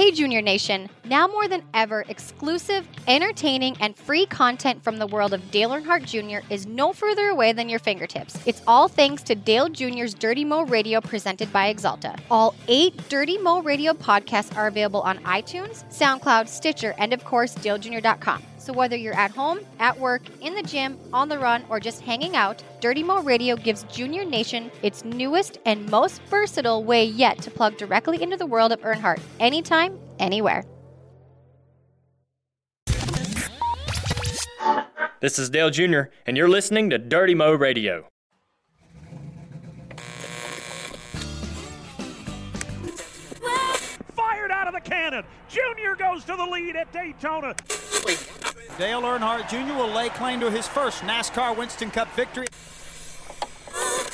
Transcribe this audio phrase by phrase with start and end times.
[0.00, 0.88] Hey, Junior Nation!
[1.04, 6.06] Now more than ever, exclusive, entertaining, and free content from the world of Dale Earnhardt
[6.06, 6.42] Jr.
[6.50, 8.38] is no further away than your fingertips.
[8.46, 12.18] It's all thanks to Dale Jr.'s Dirty Mo Radio presented by Axalta.
[12.30, 17.54] All eight Dirty Mo Radio podcasts are available on iTunes, SoundCloud, Stitcher, and of course,
[17.56, 18.42] DaleJr.com.
[18.70, 22.02] So whether you're at home, at work, in the gym, on the run, or just
[22.02, 27.38] hanging out, Dirty Mo Radio gives Junior Nation its newest and most versatile way yet
[27.42, 30.64] to plug directly into the world of Earnhardt anytime, anywhere.
[35.18, 38.06] This is Dale Jr., and you're listening to Dirty Mo Radio.
[44.82, 45.24] The cannon.
[45.48, 47.54] Junior goes to the lead at Daytona.
[48.78, 49.74] Dale Earnhardt Jr.
[49.74, 52.46] will lay claim to his first NASCAR Winston Cup victory.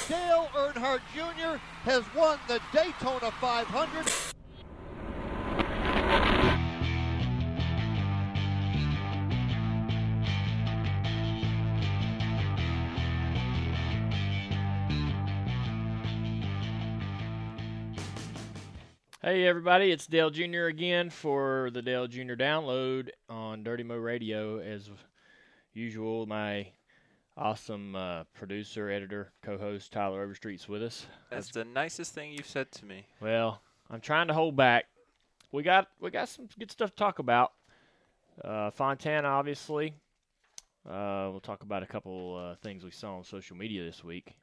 [0.08, 1.58] Dale Earnhardt Jr.
[1.84, 4.12] has won the Daytona 500.
[19.26, 20.66] Hey everybody, it's Dale Jr.
[20.66, 22.34] again for the Dale Jr.
[22.34, 24.60] download on Dirty Mo Radio.
[24.60, 24.88] As
[25.74, 26.68] usual, my
[27.36, 31.06] awesome uh, producer, editor, co-host Tyler Overstreet's with us.
[31.28, 33.04] That's the nicest thing you've said to me.
[33.20, 33.60] Well,
[33.90, 34.84] I'm trying to hold back.
[35.50, 37.50] We got we got some good stuff to talk about.
[38.44, 39.92] Uh, Fontana, obviously.
[40.88, 44.36] Uh, we'll talk about a couple uh, things we saw on social media this week.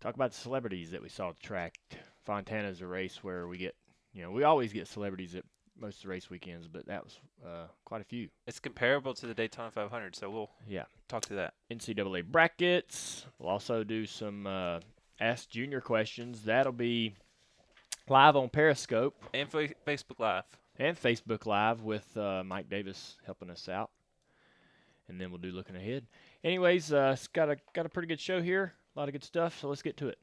[0.00, 1.78] Talk about the celebrities that we saw at the track.
[2.28, 3.74] Fontana's a race where we get,
[4.12, 5.44] you know, we always get celebrities at
[5.80, 8.28] most of the race weekends, but that was uh, quite a few.
[8.46, 10.84] It's comparable to the Daytona 500, so we'll Yeah.
[11.08, 11.54] talk to that.
[11.70, 13.26] NCAA brackets.
[13.38, 14.80] We'll also do some uh,
[15.20, 16.42] Ask Junior questions.
[16.42, 17.14] That'll be
[18.08, 20.44] live on Periscope And fa- Facebook Live.
[20.78, 23.90] and Facebook Live with uh, Mike Davis helping us out.
[25.08, 26.06] And then we'll do looking ahead.
[26.44, 28.74] Anyways, uh, it's got a got a pretty good show here.
[28.94, 29.58] A lot of good stuff.
[29.60, 30.18] So let's get to it.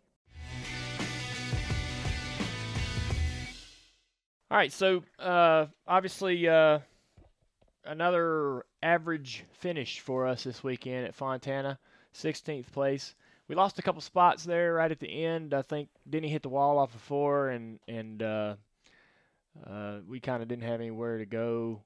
[4.51, 4.71] All right.
[4.71, 6.79] So uh, obviously uh,
[7.83, 11.79] another average finish for us this weekend at Fontana,
[12.13, 13.15] 16th place.
[13.47, 15.53] We lost a couple spots there right at the end.
[15.53, 18.55] I think Denny hit the wall off of four, and and uh,
[19.67, 21.83] uh, we kind of didn't have anywhere to go.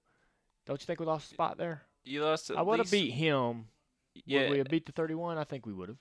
[0.65, 1.81] Don't you think we lost a spot there?
[2.05, 3.65] You lost I would have beat him.
[4.25, 5.37] Yeah, Would we have beat the 31?
[5.37, 5.97] I think we would have.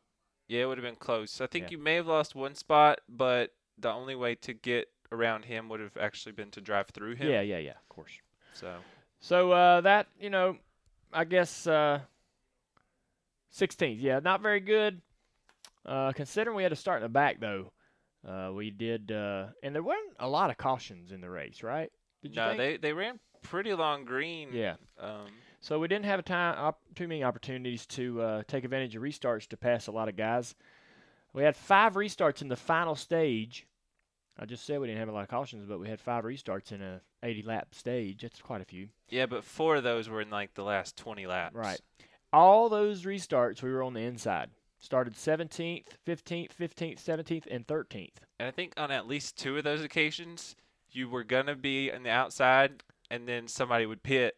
[0.49, 1.41] yeah, it would have been close.
[1.41, 1.71] I think Yeah.
[1.73, 5.81] you may have lost one spot, but the only way to get around him would
[5.81, 7.31] have actually been to drive through him.
[7.31, 7.73] Yeah, yeah, yeah.
[7.73, 8.13] Of course.
[8.55, 8.75] So
[9.21, 10.57] So uh, that you know,
[11.13, 12.01] I guess uh,
[13.55, 13.99] 16th.
[14.01, 15.01] Yeah, not very good.
[15.87, 17.73] Uh, considering we had to start in the back though,
[18.27, 21.91] uh, we did, uh, and there weren't a lot of cautions in the race, right?
[22.23, 22.59] Did you no, think?
[22.59, 24.51] they they ran pretty long green.
[24.53, 24.75] Yeah.
[24.99, 25.29] Um,
[25.61, 29.03] So we didn't have a time op- too many opportunities to uh, take advantage of
[29.03, 30.55] restarts to pass a lot of guys.
[31.33, 33.67] We had five restarts in the final stage.
[34.39, 36.71] I just said we didn't have a lot of cautions, but we had five restarts
[36.73, 38.23] in a 80 lap stage.
[38.23, 38.89] That's quite a few.
[39.09, 41.55] yeah, but four of those were in like the last 20 laps.
[41.55, 41.81] Right.
[42.33, 44.51] All those restarts, we were on the inside.
[44.81, 48.13] Started 17th, 15th, 15th, 17th, and 13th.
[48.39, 50.55] And I think on at least two of those occasions,
[50.93, 54.37] you were gonna be on the outside, and then somebody would pit,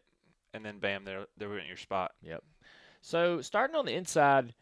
[0.55, 2.13] and then bam, there they were in your spot.
[2.23, 2.43] Yep.
[3.03, 4.55] So starting on the inside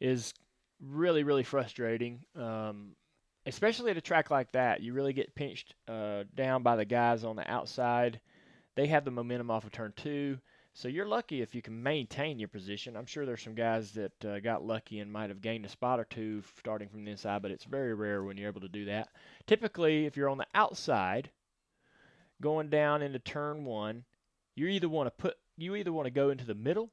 [0.00, 0.34] is
[0.80, 2.96] really, really frustrating, um,
[3.46, 4.82] especially at a track like that.
[4.82, 8.20] You really get pinched uh, down by the guys on the outside.
[8.76, 10.38] They have the momentum off of turn two,
[10.72, 12.96] so you're lucky if you can maintain your position.
[12.96, 15.98] I'm sure there's some guys that uh, got lucky and might have gained a spot
[15.98, 18.84] or two starting from the inside, but it's very rare when you're able to do
[18.86, 19.08] that.
[19.46, 21.30] Typically, if you're on the outside,
[22.40, 24.04] going down into turn one,
[24.54, 26.90] you either want to put you either want to go into the middle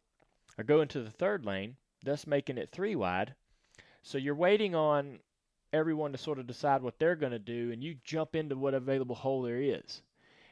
[0.57, 3.35] or go into the third lane, thus making it three wide.
[4.01, 5.19] So you're waiting on
[5.77, 8.73] everyone to sort of decide what they're going to do, and you jump into what
[8.73, 10.01] available hole there is.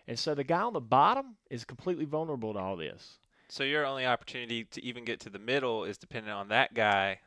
[0.07, 3.17] And so the guy on the bottom is completely vulnerable to all this.
[3.49, 7.19] So your only opportunity to even get to the middle is dependent on that guy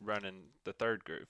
[0.00, 1.26] running the third groove.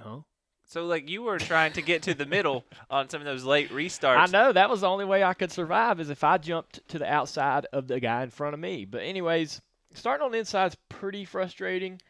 [0.00, 0.20] Huh?
[0.66, 3.70] So like you were trying to get to the middle on some of those late
[3.70, 4.18] restarts.
[4.18, 6.98] I know that was the only way I could survive is if I jumped to
[6.98, 8.84] the outside of the guy in front of me.
[8.84, 9.60] But anyways,
[9.94, 12.00] starting on the inside is pretty frustrating.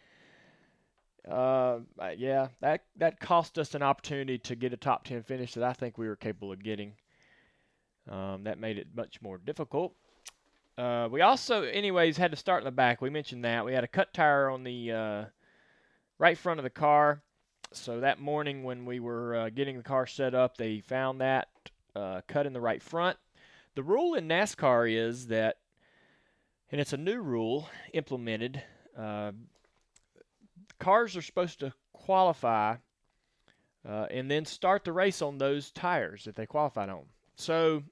[1.26, 1.80] Uh,
[2.16, 5.72] yeah, that that cost us an opportunity to get a top ten finish that I
[5.72, 6.94] think we were capable of getting.
[8.10, 9.94] Um, that made it much more difficult.
[10.78, 13.02] Uh, we also, anyways, had to start in the back.
[13.02, 15.24] We mentioned that we had a cut tire on the uh,
[16.18, 17.20] right front of the car.
[17.72, 21.48] So that morning when we were uh, getting the car set up, they found that
[21.94, 23.18] uh, cut in the right front.
[23.74, 25.58] The rule in NASCAR is that,
[26.72, 28.62] and it's a new rule implemented.
[28.96, 29.32] Uh,
[30.78, 32.76] cars are supposed to qualify
[33.88, 37.04] uh, and then start the race on those tires that they qualified on.
[37.36, 37.84] So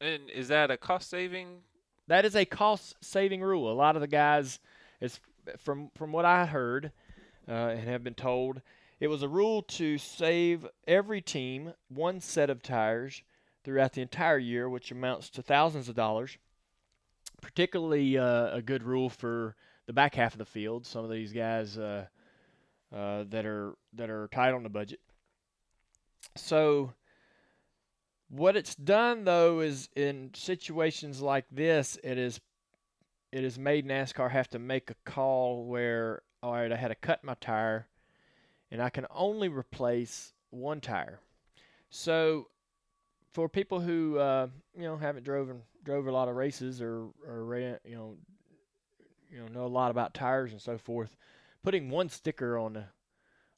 [0.00, 1.62] And is that a cost saving?
[2.08, 3.70] that is a cost saving rule.
[3.70, 4.58] A lot of the guys,
[5.00, 5.20] is
[5.58, 6.92] from from what I heard
[7.48, 8.60] uh, and have been told,
[9.00, 13.22] it was a rule to save every team one set of tires
[13.64, 16.36] throughout the entire year, which amounts to thousands of dollars.
[17.40, 19.56] Particularly uh, a good rule for
[19.86, 20.86] the back half of the field.
[20.86, 22.06] Some of these guys uh,
[22.94, 25.00] uh, that are that are tight on the budget.
[26.36, 26.92] So
[28.28, 32.40] what it's done though is in situations like this, it is
[33.30, 36.94] it has made NASCAR have to make a call where all right, I had to
[36.96, 37.86] cut my tire,
[38.70, 41.20] and I can only replace one tire.
[41.90, 42.48] So
[43.32, 47.44] for people who uh, you know haven't driven drove a lot of races or or
[47.44, 48.16] ran, you know
[49.30, 51.16] you know know a lot about tires and so forth,
[51.62, 52.88] putting one sticker on a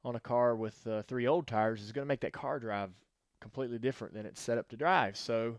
[0.05, 2.91] on a car with uh, three old tires is going to make that car drive
[3.41, 5.17] completely different than it's set up to drive.
[5.17, 5.59] So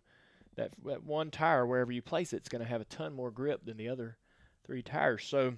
[0.55, 3.31] that that one tire, wherever you place it, it's going to have a ton more
[3.31, 4.17] grip than the other
[4.65, 5.25] three tires.
[5.25, 5.55] So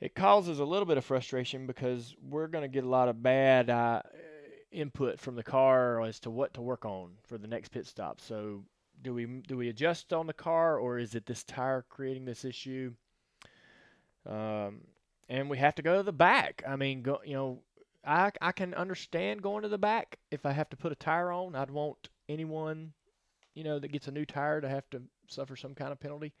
[0.00, 3.22] it causes a little bit of frustration because we're going to get a lot of
[3.22, 4.02] bad uh,
[4.70, 8.20] input from the car as to what to work on for the next pit stop.
[8.20, 8.64] So
[9.02, 12.44] do we do we adjust on the car or is it this tire creating this
[12.44, 12.92] issue?
[14.26, 14.80] Um,
[15.28, 16.62] and we have to go to the back.
[16.66, 17.58] I mean, go, you know,
[18.04, 21.32] I I can understand going to the back if I have to put a tire
[21.32, 21.54] on.
[21.54, 22.92] I'd want anyone,
[23.54, 26.32] you know, that gets a new tire to have to suffer some kind of penalty.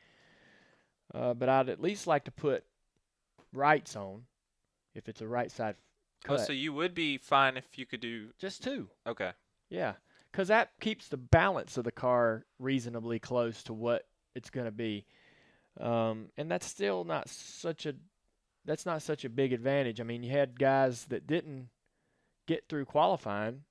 [1.12, 2.64] Uh, but I'd at least like to put
[3.52, 4.22] rights on
[4.94, 5.76] if it's a right side
[6.28, 8.28] Oh, so you would be fine if you could do.
[8.38, 8.88] Just two.
[9.06, 9.32] Okay.
[9.68, 9.94] Yeah,
[10.30, 14.72] because that keeps the balance of the car reasonably close to what it's going to
[14.72, 15.04] be,
[15.80, 17.94] um, and that's still not such a
[18.64, 20.00] that's not such a big advantage.
[20.00, 21.68] I mean, you had guys that didn't
[22.46, 23.62] get through qualifying.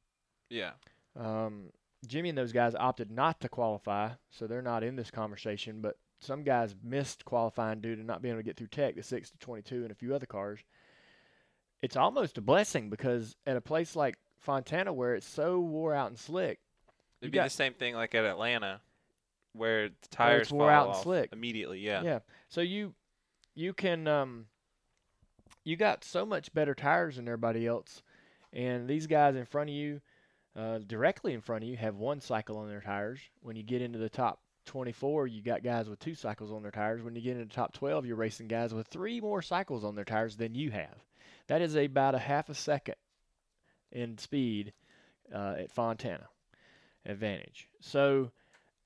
[0.50, 0.72] Yeah.
[1.19, 1.69] Um,
[2.07, 5.80] Jimmy and those guys opted not to qualify, so they're not in this conversation.
[5.81, 9.04] But some guys missed qualifying due to not being able to get through Tech, the
[9.04, 10.60] six to twenty-two, and a few other cars.
[11.81, 16.10] It's almost a blessing because at a place like Fontana, where it's so wore out
[16.10, 16.60] and slick,
[17.22, 18.81] It'd be got- the same thing like at Atlanta,
[19.54, 21.30] where the Where tires it's wore fall out and slick.
[21.34, 21.80] immediately.
[21.80, 22.01] Yeah.
[22.04, 22.19] Yeah.
[22.50, 22.94] So you
[23.56, 24.46] you can um
[25.63, 28.01] you got so much better tires than everybody else,
[28.51, 30.01] and these guys in front of you,
[30.56, 33.19] uh, directly in front of you, have one cycle on their tires.
[33.42, 36.71] When you get into the top 24, you got guys with two cycles on their
[36.71, 37.01] tires.
[37.01, 39.95] When you get into the top 12, you're racing guys with three more cycles on
[39.95, 41.04] their tires than you have.
[41.48, 42.95] That is about a half a second
[43.92, 44.74] in speed
[45.33, 46.27] uh, at Fontana
[47.06, 47.68] advantage.
[47.80, 48.31] So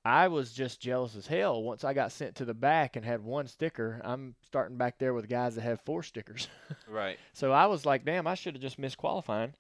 [0.08, 3.22] I was just jealous as hell once I got sent to the back and had
[3.24, 4.00] one sticker.
[4.06, 6.48] I'm starting back there with guys that have four stickers.
[6.90, 7.20] Right.
[7.34, 9.54] so I was like, damn, I should have just missed qualifying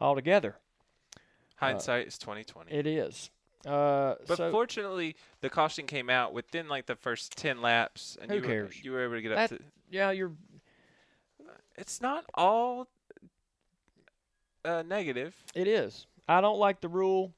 [0.00, 0.56] altogether.
[1.56, 2.72] Hindsight is 2020.
[2.72, 3.30] It is.
[3.66, 8.30] Uh, But so fortunately, the caution came out within like the first 10 laps, and
[8.30, 9.64] Who you, were- you were able to get That- up to.
[9.90, 10.32] yeah, you're
[11.76, 12.88] It's not all
[14.64, 15.34] uh, negative.
[15.54, 16.06] it is.
[16.26, 17.34] I don't like the rule.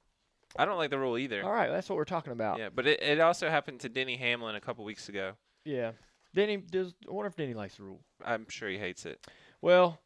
[0.58, 1.44] I don't like the rule either.
[1.44, 2.58] All right, that's what we're talking about.
[2.58, 5.32] Yeah, but it, it also happened to Denny Hamlin a couple weeks ago.
[5.64, 5.92] Yeah.
[6.34, 6.94] Denny does.
[7.08, 8.00] I wonder if Denny likes the rule.
[8.24, 9.26] I'm sure he hates it.
[9.62, 9.98] Well,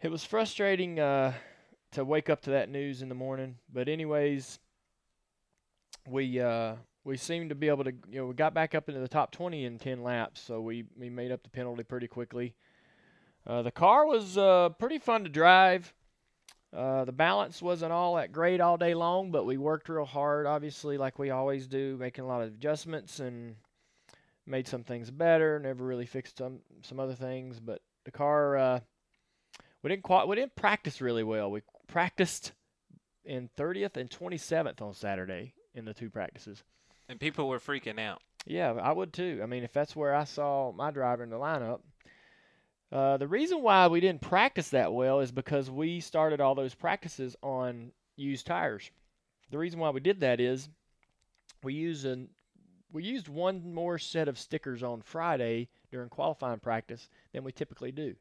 [0.00, 1.32] it was frustrating uh,
[1.92, 3.56] to wake up to that news in the morning.
[3.72, 4.58] But anyways,
[6.08, 6.74] we uh,
[7.04, 7.92] we seemed to be able to.
[8.10, 10.84] You know, we got back up into the top 20 in 10 laps, so we
[10.96, 12.54] we made up the penalty pretty quickly.
[13.46, 15.92] Uh, the car was uh, pretty fun to drive.
[16.74, 20.46] Uh, the balance wasn't all that great all day long, but we worked real hard,
[20.46, 23.56] obviously, like we always do, making a lot of adjustments and
[24.46, 25.58] made some things better.
[25.58, 28.80] Never really fixed some some other things, but the car uh,
[29.82, 31.50] we didn't quite we didn't practice really well.
[31.50, 32.52] We practiced
[33.24, 36.62] in 30th and 27th on Saturday in the two practices.
[37.08, 38.20] And people were freaking out.
[38.46, 39.40] Yeah, I would too.
[39.42, 41.80] I mean, if that's where I saw my driver in the lineup.
[42.92, 46.74] Uh, the reason why we didn't practice that well is because we started all those
[46.74, 48.90] practices on used tires.
[49.50, 50.68] The reason why we did that is
[51.62, 52.28] we used an
[52.92, 57.90] we used one more set of stickers on Friday during qualifying practice than we typically
[57.90, 58.14] do.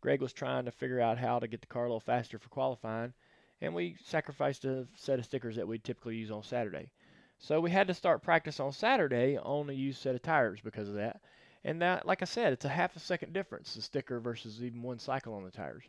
[0.00, 2.48] Greg was trying to figure out how to get the car a little faster for
[2.48, 3.12] qualifying,
[3.60, 6.92] and we sacrificed a set of stickers that we typically use on Saturday.
[7.38, 10.88] So we had to start practice on Saturday on a used set of tires because
[10.88, 11.20] of that.
[11.64, 14.82] And that, like I said, it's a half a second difference, the sticker versus even
[14.82, 15.84] one cycle on the tires.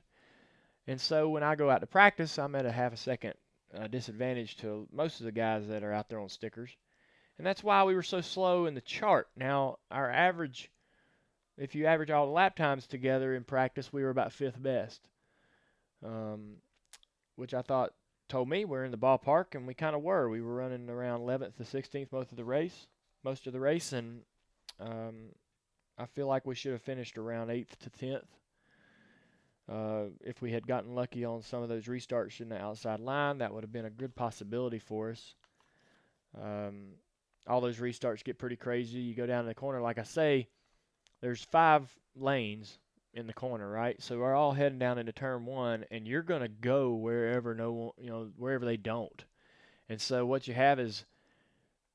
[0.87, 3.33] And so when I go out to practice, I'm at a half a second
[3.73, 6.75] a disadvantage to most of the guys that are out there on stickers.
[7.37, 9.27] And that's why we were so slow in the chart.
[9.35, 10.71] Now, our average,
[11.57, 15.07] if you average all the lap times together in practice, we were about fifth best,
[16.03, 16.55] um,
[17.35, 17.93] which I thought
[18.29, 20.29] told me we're in the ballpark, and we kind of were.
[20.29, 22.87] We were running around 11th to 16th most of the race,
[23.23, 24.21] most of the race, and
[24.79, 25.29] um,
[25.97, 28.21] I feel like we should have finished around 8th to 10th.
[29.69, 33.39] Uh, if we had gotten lucky on some of those restarts in the outside line,
[33.39, 35.33] that would have been a good possibility for us.
[36.41, 36.93] Um,
[37.47, 38.99] all those restarts get pretty crazy.
[38.99, 40.47] You go down to the corner, like I say,
[41.21, 42.77] there's five lanes
[43.13, 44.01] in the corner, right?
[44.01, 47.91] So we're all heading down into turn one, and you're gonna go wherever no one,
[47.97, 49.25] you know, wherever they don't.
[49.89, 51.05] And so what you have is,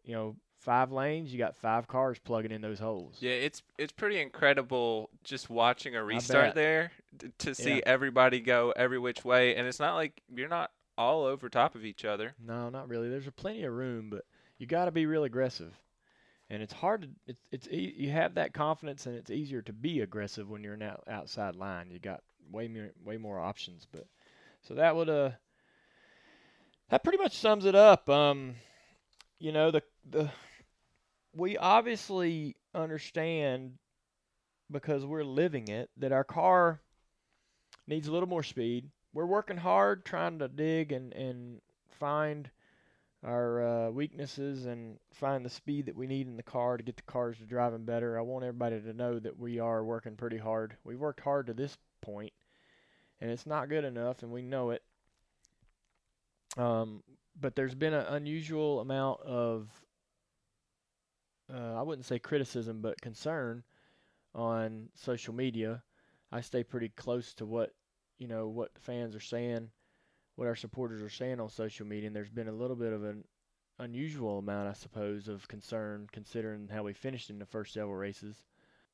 [0.04, 1.32] you know, five lanes.
[1.32, 3.16] You got five cars plugging in those holes.
[3.20, 6.92] Yeah, it's it's pretty incredible just watching a restart there
[7.38, 7.82] to see Yeah.
[7.86, 11.84] everybody go every which way, and it's not like you're not all over top of
[11.84, 12.34] each other.
[12.44, 13.08] No, not really.
[13.08, 14.24] There's plenty of room, but
[14.58, 15.74] you got to be real aggressive.
[16.50, 19.72] And it's hard to it's it's e- you have that confidence, and it's easier to
[19.72, 21.90] be aggressive when you're in out, outside line.
[21.90, 24.06] You got way more way more options, but
[24.60, 25.30] so that would uh
[26.90, 28.08] that pretty much sums it up.
[28.08, 28.56] Um,
[29.38, 30.30] you know the the
[31.34, 33.72] we obviously understand
[34.70, 36.80] because we're living it that our car
[37.86, 38.88] needs a little more speed.
[39.12, 41.60] We're working hard trying to dig and and
[41.98, 42.50] find
[43.24, 46.96] our uh, weaknesses and find the speed that we need in the car to get
[46.96, 48.18] the cars to driving better.
[48.18, 50.76] I want everybody to know that we are working pretty hard.
[50.84, 52.32] We've worked hard to this point,
[53.20, 54.82] and it's not good enough, and we know it.
[56.56, 57.02] Um,
[57.40, 59.68] but there's been an unusual amount of,
[61.54, 63.62] uh, I wouldn't say criticism, but concern
[64.34, 65.82] on social media.
[66.30, 67.74] I stay pretty close to what
[68.18, 69.70] you know what fans are saying
[70.36, 73.04] what our supporters are saying on social media, and there's been a little bit of
[73.04, 73.24] an
[73.78, 78.42] unusual amount, I suppose, of concern considering how we finished in the first several races.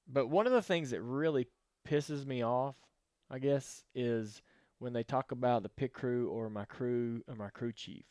[0.07, 1.47] But one of the things that really
[1.87, 2.77] pisses me off,
[3.31, 4.43] I guess, is
[4.79, 8.05] when they talk about the pit crew or my crew or my crew chief.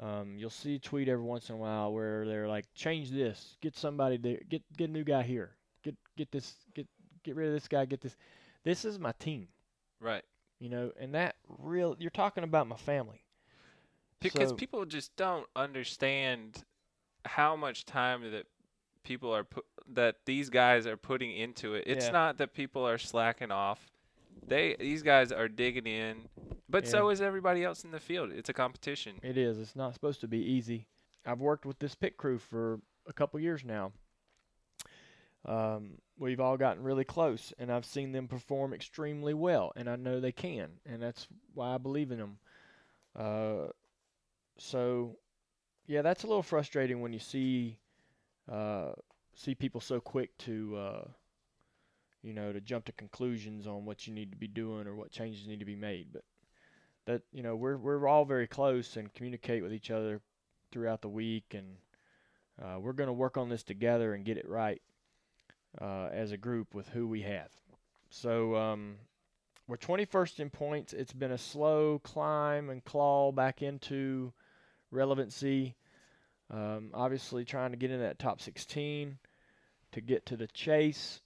[0.00, 3.56] Um, you'll see a tweet every once in a while where they're like, "Change this,
[3.60, 6.86] get somebody to get get a new guy here, get get this, get
[7.22, 8.16] get rid of this guy, get this."
[8.64, 9.48] This is my team
[10.00, 10.24] Right.
[10.58, 13.24] you know, and that real you're talking about my family.
[14.20, 16.64] Because So- people just don't understand
[17.26, 18.46] how much time that
[19.02, 21.84] people are put that these guys are putting into it.
[21.86, 22.12] It's Yeah.
[22.12, 23.90] not that people are slacking off.
[24.46, 26.28] They these guys are digging in,
[26.70, 28.30] but so is everybody else in the field.
[28.32, 29.16] It's a competition.
[29.22, 29.58] It is.
[29.58, 30.86] It's not supposed to be easy.
[31.26, 33.92] I've worked with this pit crew for a couple years now.
[35.44, 39.96] Um, we've all gotten really close, and I've seen them perform extremely well, and I
[39.96, 42.38] know they can, and that's why I believe in them.
[43.16, 43.68] Uh,
[44.58, 45.16] so,
[45.86, 47.78] yeah, that's a little frustrating when you see
[48.50, 48.92] uh,
[49.34, 51.04] see people so quick to uh,
[52.22, 55.10] you know to jump to conclusions on what you need to be doing or what
[55.10, 56.08] changes need to be made.
[56.12, 56.24] But
[57.10, 60.20] that you know we're we're all very close and communicate with each other
[60.70, 61.76] throughout the week, and
[62.62, 64.80] uh, we're going to work on this together and get it right
[65.80, 67.50] uh, as a group with who we have.
[68.10, 68.96] So um,
[69.66, 70.92] we're 21st in points.
[70.92, 74.32] It's been a slow climb and claw back into
[74.92, 75.74] relevancy.
[76.52, 79.18] Um, obviously, trying to get in that top 16
[79.92, 81.20] to get to the chase,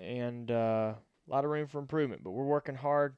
[0.00, 2.22] and uh, a lot of room for improvement.
[2.22, 3.16] But we're working hard.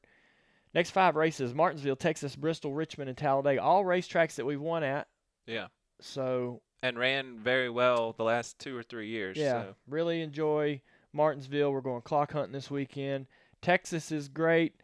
[0.75, 3.63] Next five races: Martinsville, Texas, Bristol, Richmond, and Talladega.
[3.63, 5.09] All racetracks that we've won at.
[5.47, 5.69] Yeah.
[6.01, 9.37] So And ran very well the last two or three years.
[9.37, 9.75] yeah, So.
[9.89, 10.81] really enjoy
[11.13, 11.73] Martinsville.
[11.73, 13.27] We're going clock hunting this weekend.
[13.63, 14.75] Texas is great.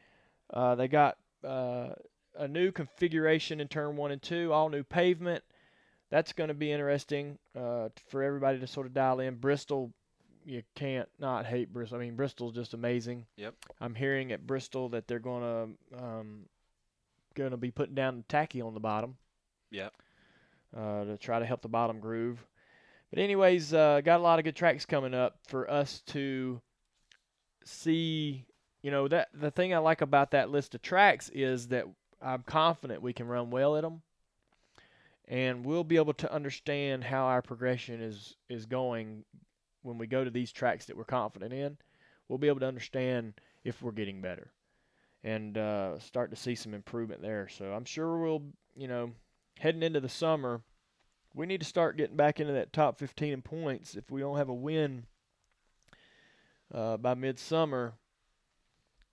[0.52, 1.90] Uh, they got uh,
[2.36, 5.44] a new configuration in turn one and two, all new pavement.
[6.10, 9.36] That's going to be interesting uh, for everybody to sort of dial in.
[9.36, 9.92] Bristol,
[10.44, 11.98] you can't not hate Bristol.
[11.98, 13.26] I mean, Bristol's just amazing.
[13.36, 13.54] Yep.
[13.80, 16.46] I'm hearing at Bristol that they're going to um,
[17.36, 19.16] to be putting down the tacky on the bottom
[19.70, 19.92] Yep.
[20.76, 22.44] uh, to try to help the bottom groove.
[23.10, 26.60] But anyways, uh, got a lot of good tracks coming up for us to
[27.64, 28.44] see.
[28.82, 31.86] You know that the thing I like about that list of tracks is that
[32.20, 34.02] I'm confident we can run well at them,
[35.26, 39.24] and we'll be able to understand how our progression is is going
[39.84, 41.76] when we go to these tracks that we're confident in.
[42.28, 44.50] We'll be able to understand if we're getting better,
[45.22, 47.48] and uh, start to see some improvement there.
[47.48, 48.42] So I'm sure we'll,
[48.74, 49.12] you know,
[49.58, 50.62] heading into the summer,
[51.34, 53.94] we need to start getting back into that top 15 in points.
[53.94, 55.04] If we don't have a win
[56.72, 57.94] uh, by midsummer,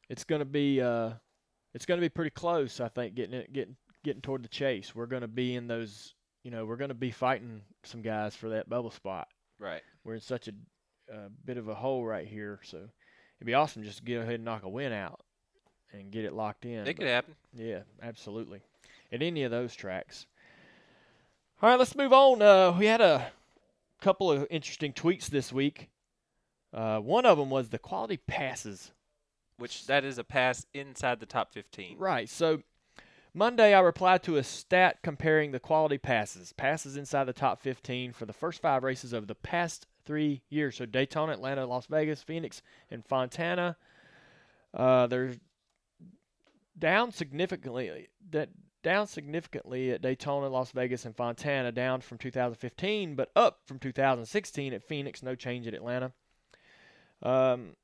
[0.09, 1.11] it's going to be uh,
[1.73, 2.79] it's going to be pretty close.
[2.79, 4.95] I think getting it, getting getting toward the chase.
[4.95, 6.13] We're going to be in those.
[6.43, 9.27] You know, we're going to be fighting some guys for that bubble spot.
[9.59, 9.83] Right.
[10.03, 10.51] We're in such a
[11.11, 14.35] uh, bit of a hole right here, so it'd be awesome just to go ahead
[14.35, 15.21] and knock a win out
[15.93, 16.79] and get it locked in.
[16.79, 17.35] It but- could happen.
[17.53, 18.61] yeah, absolutely.
[19.11, 20.25] At any of those tracks.
[21.61, 22.41] All right, let's move on.
[22.41, 23.31] Uh, we had a
[23.99, 25.89] couple of interesting tweets this week.
[26.73, 28.91] Uh, one of them was the quality passes.
[29.57, 31.97] Which that is a pass inside the top 15.
[31.99, 32.27] Right.
[32.27, 32.63] So
[33.33, 38.11] Monday, I replied to a stat comparing the quality passes, passes inside the top 15
[38.11, 40.77] for the first five races of the past three years.
[40.77, 43.77] So Daytona, Atlanta, Las Vegas, Phoenix, and Fontana.
[44.73, 45.33] Uh, they're
[46.77, 48.07] down significantly.
[48.31, 48.49] That
[48.83, 54.73] down significantly at Daytona, Las Vegas, and Fontana, down from 2015, but up from 2016
[54.73, 55.21] at Phoenix.
[55.21, 56.11] No change at Atlanta.
[57.21, 57.75] Um,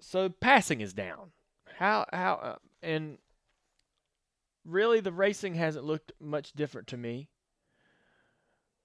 [0.00, 1.32] so passing is down.
[1.78, 3.18] How how uh, and
[4.64, 7.28] really the racing hasn't looked much different to me.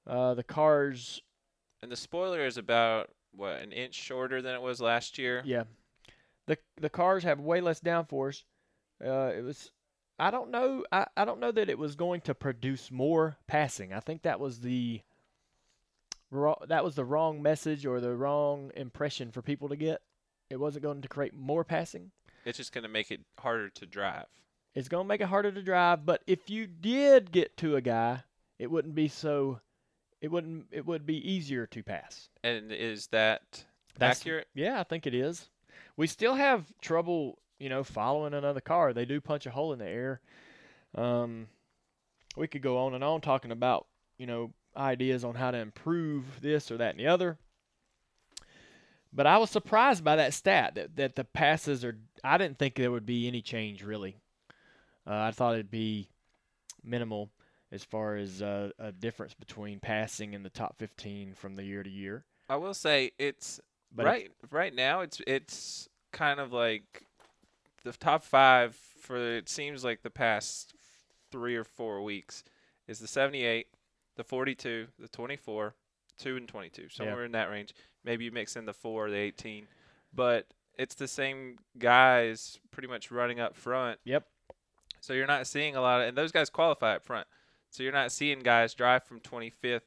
[0.06, 1.22] Uh, the cars,
[1.84, 5.42] And the spoiler is about what an inch shorter than it was last year.
[5.44, 5.64] yeah,
[6.46, 8.44] the the cars have way less downforce.
[9.06, 9.70] Uh, it was,
[10.18, 13.92] I don't know, I, I don't know that it was going to produce more passing.
[13.92, 15.02] I think that was the
[16.32, 20.02] that was the wrong message or the wrong impression for people to get.
[20.50, 22.12] It wasn't going to create more passing.
[22.46, 24.28] It's just going to make it harder to drive.
[24.74, 27.82] It's going to make it harder to drive, but if you did get to a
[27.82, 28.24] guy,
[28.58, 29.60] it wouldn't be so
[30.24, 32.30] it wouldn't it would be easier to pass.
[32.44, 33.66] And is that
[34.00, 34.48] That's- accurate?
[34.56, 35.50] Yeah, I think it is.
[35.98, 38.94] We still have trouble, you know, following another car.
[38.94, 40.22] They do punch a hole in the air.
[40.96, 41.48] Um
[42.38, 43.86] we could go on and on talking about,
[44.18, 47.38] you know, ideas on how to improve this or that and the other.
[49.12, 52.76] But I was surprised by that stat that, that the passes are I didn't think
[52.76, 54.16] there would be any change really.
[55.06, 56.08] Uh, I thought it'd be
[56.82, 57.30] minimal
[57.74, 61.82] as far as uh, a difference between passing in the top 15 from the year
[61.82, 62.24] to year.
[62.48, 63.60] I will say it's
[63.94, 67.08] But right right now it's it's kind of like
[67.84, 70.76] the top 5 for it seems like the past
[71.32, 72.44] 3 or 4 weeks
[72.88, 73.68] is the 78,
[74.18, 75.74] the 42, the 24,
[76.20, 77.74] 2 and 22, somewhere in that range.
[78.04, 79.68] Maybe you mix in the 4 or the 18,
[80.14, 80.46] but
[80.78, 84.00] it's the same guys pretty much running up front.
[84.04, 84.26] Yep.
[85.02, 87.28] So you're not seeing a lot of and those guys qualify up front.
[87.74, 89.82] So you're not seeing guys drive from 25th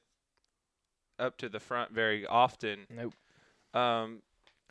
[1.20, 2.80] up to the front very often.
[2.90, 3.14] Nope.
[3.72, 4.22] Um,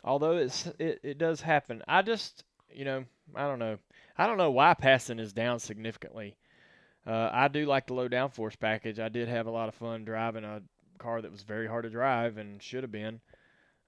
[0.04, 1.82] Although it's it, it does happen.
[1.88, 3.78] I just you know I don't know
[4.18, 6.36] I don't know why passing is down significantly.
[7.06, 9.00] Uh, I do like the low downforce package.
[9.00, 10.60] I did have a lot of fun driving a
[10.98, 13.20] car that was very hard to drive and should have been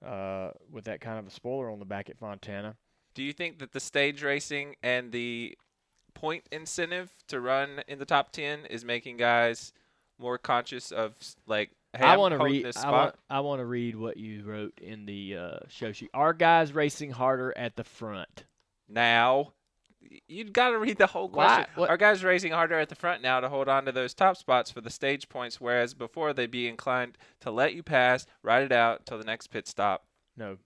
[0.04, 2.76] uh, with that kind of a spoiler on the back at Fontana.
[3.14, 5.56] do you think that the stage racing and the
[6.14, 9.72] point incentive to run in the top 10 is making guys
[10.18, 11.14] more conscious of
[11.46, 12.64] like hey, I want to read.
[12.64, 16.10] this I want, I want to read what you wrote in the uh, show sheet.
[16.12, 18.44] Are guys racing harder at the front?
[18.88, 19.52] now
[20.26, 21.66] you've got to read the whole Why- question.
[21.74, 24.36] what- Are guys racing harder at the front now to hold on to those top
[24.36, 28.62] spots for the stage points, whereas before they'd be inclined to let you pass, ride
[28.62, 30.04] it out till the next pit stop?
[30.36, 30.56] No.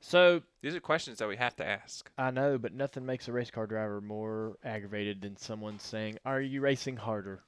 [0.00, 2.10] So These are questions that we have to ask.
[2.16, 6.40] I know, but nothing makes a race car driver more aggravated than someone saying, "Are
[6.40, 7.42] you racing harder?"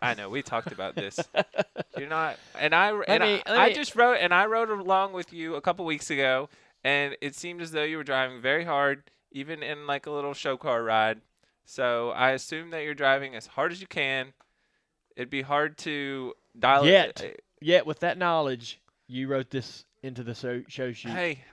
[0.00, 1.20] I know we talked about this.
[1.96, 5.12] You're not, and I and me- I, let I just wrote and I wrote along
[5.12, 6.48] with you a couple weeks ago,
[6.82, 10.34] and it seemed as though you were driving very hard, even in like a little
[10.34, 11.20] show car ride.
[11.64, 14.32] So I assume that you're driving as hard as you can.
[15.16, 17.20] It'd be hard to dial Yet.
[17.20, 17.44] it.
[17.60, 21.12] Yet, with that knowledge, you wrote this into the show, show sheet.
[21.12, 21.44] Hey,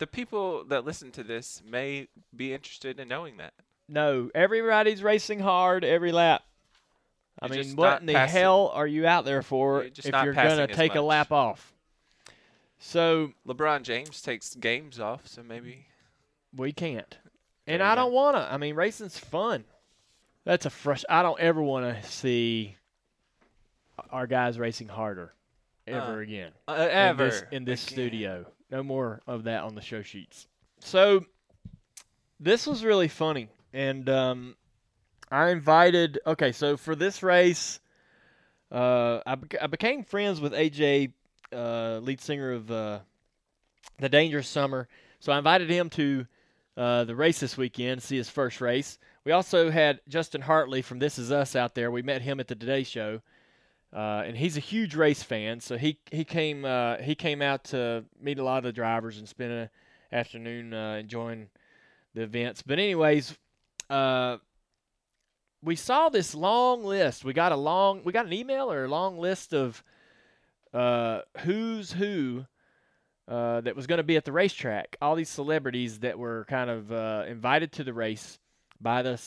[0.00, 3.54] the people that listen to this may be interested in knowing that.
[3.88, 6.42] No, everybody's racing hard every lap.
[7.40, 10.04] I You're mean, what in the passing- hell are you out there for You're if
[10.06, 11.72] you're gonna as take a lap off?
[12.78, 15.86] So LeBron James takes games off, so maybe
[16.56, 17.18] we can't,
[17.66, 18.48] and I don't wanna.
[18.50, 19.64] I mean, racing's fun.
[20.44, 21.04] That's a fresh.
[21.08, 22.76] I don't ever want to see
[24.10, 25.34] our guys racing harder
[25.86, 26.52] ever Uh, again.
[26.68, 28.46] uh, in ever this, in this studio.
[28.70, 30.46] No more of that on the show sheets.
[30.80, 31.24] So
[32.38, 34.56] this was really funny, and um,
[35.30, 36.18] I invited.
[36.26, 37.80] Okay, so for this race,
[38.70, 41.12] uh, I, bec- I became friends with AJ,
[41.52, 43.00] uh, lead singer of uh,
[43.98, 44.88] the Dangerous Summer.
[45.18, 46.26] So I invited him to
[46.76, 48.98] uh, the race this weekend, see his first race.
[49.24, 51.90] We also had Justin Hartley from This Is Us out there.
[51.90, 53.20] We met him at the Today Show.
[53.92, 57.64] Uh, and he's a huge race fan, so he he came uh, he came out
[57.64, 59.68] to meet a lot of the drivers and spend an
[60.12, 61.48] afternoon uh, enjoying
[62.14, 62.62] the events.
[62.62, 63.36] But anyways,
[63.88, 64.36] uh,
[65.60, 67.24] we saw this long list.
[67.24, 69.82] We got a long, we got an email or a long list of
[70.72, 72.46] uh, who's who
[73.26, 74.98] uh, that was going to be at the racetrack.
[75.02, 76.92] All these celebrities that were kind of
[77.26, 78.38] invited to the race
[78.80, 79.20] by the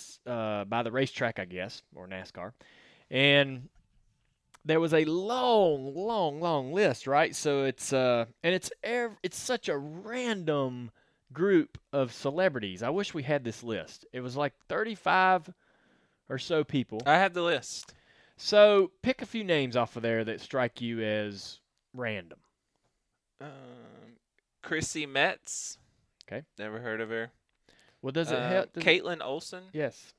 [0.69, 2.53] by the racetrack, I guess, or NASCAR,
[3.11, 3.67] and
[4.65, 7.35] there was a long, long, long list, right?
[7.35, 10.91] So it's uh, and it's ev- it's such a random
[11.33, 12.83] group of celebrities.
[12.83, 14.05] I wish we had this list.
[14.13, 15.51] It was like 35
[16.29, 17.01] or so people.
[17.05, 17.93] I have the list.
[18.37, 21.59] So pick a few names off of there that strike you as
[21.93, 22.39] random.
[23.41, 23.49] Um,
[24.61, 25.77] Chrissy Metz.
[26.27, 26.43] Okay.
[26.57, 27.31] Never heard of her.
[28.01, 28.73] Well, does it Uh, help?
[28.73, 29.63] does it- Kaitlin Olson.
[29.73, 30.13] Yes.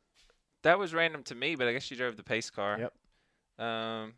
[0.62, 2.78] That was random to me, but I guess she drove the pace car.
[3.58, 3.64] Yep.
[3.66, 4.14] Um,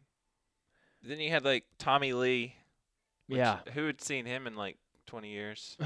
[1.07, 2.55] then you had like Tommy Lee.
[3.29, 3.59] Yeah.
[3.75, 5.77] Who had seen him in like 20 years?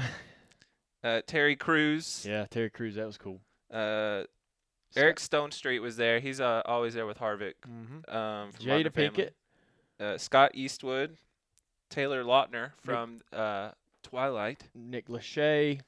[1.03, 2.25] uh, Terry Crews.
[2.27, 2.95] Yeah, Terry Crews.
[2.95, 3.39] That was cool.
[3.71, 4.23] Uh,
[4.95, 6.19] Eric Stonestreet was there.
[6.19, 7.53] He's uh, always there with Harvick.
[7.67, 8.15] Mm-hmm.
[8.15, 9.31] Um, from Jada Pinkett.
[9.99, 11.17] Uh, Scott Eastwood.
[11.89, 15.81] Taylor Lautner from uh, Twilight, Nick Lachey.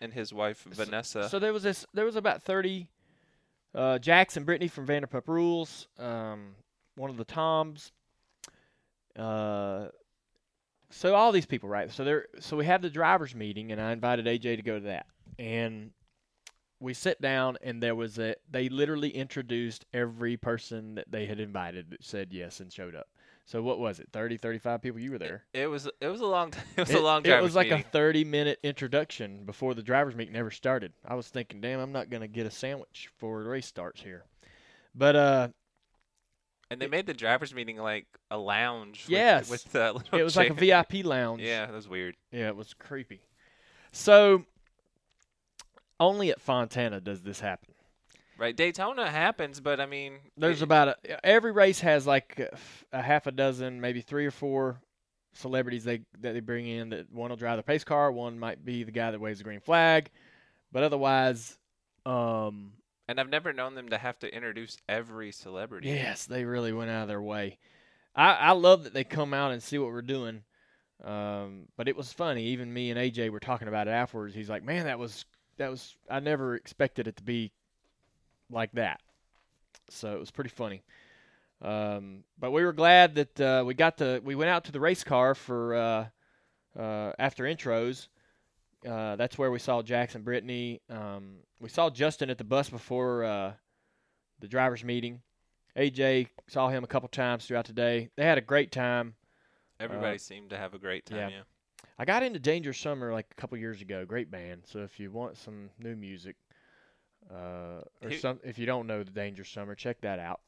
[0.00, 1.28] and his wife So- Vanessa.
[1.28, 1.86] So there was this.
[1.94, 2.88] There was about thirty.
[3.74, 5.88] Uh, Jackson Brittany from Vanderpump Rules.
[5.98, 6.54] Um,
[6.96, 7.90] one of the Toms.
[9.18, 9.88] Uh,
[10.90, 11.90] so all these people, right?
[11.90, 12.26] So there.
[12.40, 15.06] So we had the drivers' meeting, and I invited AJ to go to that.
[15.38, 15.90] And
[16.80, 18.34] we sit down, and there was a.
[18.50, 23.08] They literally introduced every person that they had invited that said yes and showed up.
[23.46, 24.08] So what was it?
[24.12, 25.00] 30, 35 people.
[25.00, 25.44] You were there.
[25.52, 27.38] it was it was a long time it was It, a long time.
[27.38, 27.84] it was like meeting.
[27.86, 30.92] a 30 minute introduction before the drivers' meet never started.
[31.06, 34.00] I was thinking, damn, I'm not going to get a sandwich before the race starts
[34.00, 34.24] here.
[34.94, 35.48] But uh,
[36.74, 39.06] and they made the drivers meeting like a lounge.
[39.08, 39.48] Yes.
[39.50, 40.54] with, uh, little it was like a.
[40.54, 41.40] VIP lounge.
[41.42, 42.16] Yeah, that was weird.
[42.30, 43.20] Yeah, it was creepy.
[43.92, 44.44] So
[46.00, 47.74] only at Fontana does this happen.
[48.36, 52.50] Right, Daytona happens, but I mean, There's it- about a, every race has like
[52.92, 54.80] a half a dozen, maybe three or four
[55.34, 56.90] celebrities they that they bring in.
[56.90, 59.44] That one will drive the pace car, one might be the guy that waves the
[59.44, 60.10] green flag,
[60.72, 61.56] but otherwise,
[62.04, 62.72] um,
[63.08, 65.88] and I've never known them to have to introduce every celebrity.
[65.88, 67.58] Yes, they really went out of their way.
[68.16, 70.42] I, I love that they come out and see what we're doing.
[71.02, 72.44] Um, but it was funny.
[72.46, 74.34] Even me and AJ were talking about it afterwards.
[74.34, 75.24] He's like, "Man, that was
[75.58, 75.96] that was.
[76.08, 77.52] I never expected it to be
[78.50, 79.00] like that."
[79.90, 80.82] So it was pretty funny.
[81.60, 84.20] Um, but we were glad that uh, we got to.
[84.24, 86.06] We went out to the race car for uh,
[86.78, 88.08] uh, after intros.
[88.86, 90.80] Uh, that's where we saw Jackson Brittany.
[90.90, 93.52] Um, we saw Justin at the bus before uh,
[94.40, 95.22] the drivers' meeting.
[95.76, 98.10] AJ saw him a couple times throughout the day.
[98.16, 99.14] They had a great time.
[99.80, 101.18] Everybody Uh, seemed to have a great time.
[101.18, 101.28] yeah.
[101.30, 101.42] Yeah.
[101.98, 104.04] I got into Danger Summer like a couple years ago.
[104.04, 104.62] Great band.
[104.66, 106.36] So if you want some new music,
[107.30, 110.40] uh, or Who- some, if you don't know the Danger Summer, check that out.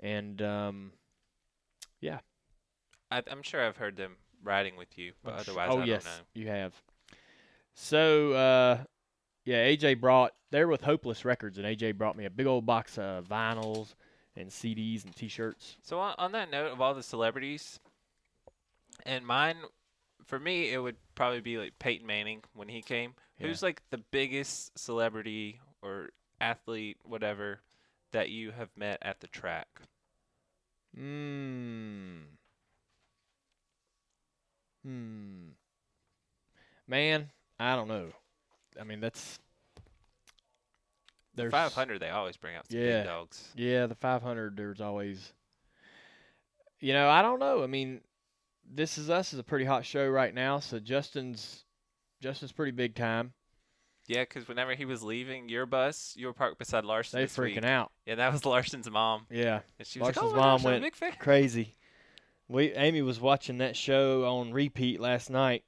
[0.00, 0.92] And um,
[2.00, 2.20] Yeah.
[3.10, 6.12] I, I'm sure I've heard them riding with you, but otherwise oh I yes, don't
[6.14, 6.22] know.
[6.34, 6.74] you have.
[7.74, 8.78] So uh,
[9.44, 10.32] yeah, AJ brought.
[10.50, 13.94] They're with Hopeless Records, and AJ brought me a big old box of vinyls
[14.36, 15.76] and CDs and T-shirts.
[15.82, 17.80] So on, on that note of all the celebrities,
[19.04, 19.56] and mine,
[20.26, 23.14] for me, it would probably be like Peyton Manning when he came.
[23.38, 23.48] Yeah.
[23.48, 27.60] Who's like the biggest celebrity or athlete, whatever,
[28.12, 29.68] that you have met at the track?
[30.94, 32.18] Hmm.
[34.84, 35.48] Hmm.
[36.86, 37.30] Man,
[37.62, 38.08] I don't know.
[38.80, 39.38] I mean, that's
[41.34, 43.00] there's 500, they always bring out some Yeah.
[43.00, 43.48] big dogs.
[43.54, 44.56] Yeah, the 500.
[44.56, 45.32] There's always.
[46.80, 47.62] You know, I don't know.
[47.62, 48.00] I mean,
[48.68, 50.58] this is us is a pretty hot show right now.
[50.58, 51.64] So Justin's
[52.20, 53.32] Justin's pretty big time.
[54.08, 57.18] Yeah, because whenever he was leaving your bus, you were parked beside Larson.
[57.20, 57.56] They this week.
[57.56, 57.92] freaking out.
[58.04, 60.82] Yeah, that was Larson's mom, Yeah, and she was Larson's like, "Oh mom gosh, went
[60.82, 61.76] big fan." crazy.
[62.48, 65.64] We Amy was watching that show on repeat last night.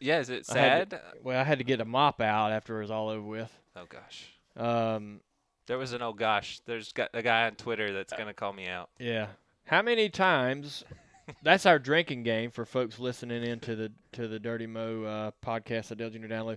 [0.00, 1.00] Yeah, is it I had sad?
[1.22, 3.52] Well, I had to get a mop out after it was all over with.
[3.76, 4.26] Oh gosh.
[4.56, 5.20] Um,
[5.66, 6.60] There was an oh gosh.
[6.66, 8.90] There's got a guy on Twitter that's gonna call me out.
[8.98, 9.28] Yeah.
[9.64, 10.84] How many times?
[11.42, 15.92] That's our drinking game for folks listening into the to the Dirty Mo uh, podcast
[15.92, 16.56] at Dale Junior Download.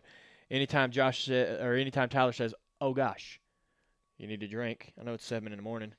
[0.49, 3.41] Anytime Josh or anytime Tyler says, "Oh gosh,
[4.17, 5.93] you need to drink," I know it's seven in the morning.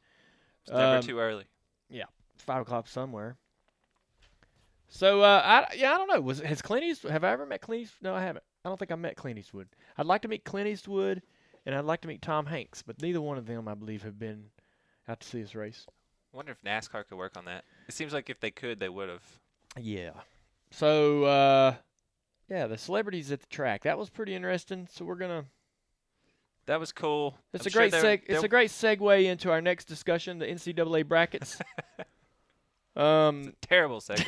[0.62, 1.44] It's never Um, too early.
[1.90, 2.04] Yeah,
[2.38, 3.36] five o'clock somewhere.
[4.94, 6.20] So uh, I yeah I don't know.
[6.20, 7.12] Was has Clint Eastwood?
[7.12, 8.02] Have I ever met Clint Eastwood?
[8.02, 8.44] No, I haven't.
[8.62, 9.68] I don't think I met Clint Eastwood.
[9.96, 11.22] I'd like to meet Clint Eastwood,
[11.64, 14.18] and I'd like to meet Tom Hanks, but neither one of them, I believe, have
[14.18, 14.50] been
[15.08, 15.86] out to see this race.
[16.32, 17.64] I wonder if NASCAR could work on that.
[17.88, 19.24] It seems like if they could, they would have.
[19.80, 20.10] Yeah.
[20.70, 21.74] So uh
[22.50, 23.84] yeah, the celebrities at the track.
[23.84, 24.88] That was pretty interesting.
[24.92, 25.46] So we're gonna
[26.66, 27.38] that was cool.
[27.54, 30.46] It's I'm a sure great seg- it's a great segue into our next discussion, the
[30.46, 31.58] NCAA brackets.
[32.96, 33.52] um.
[33.62, 34.26] terrible segue.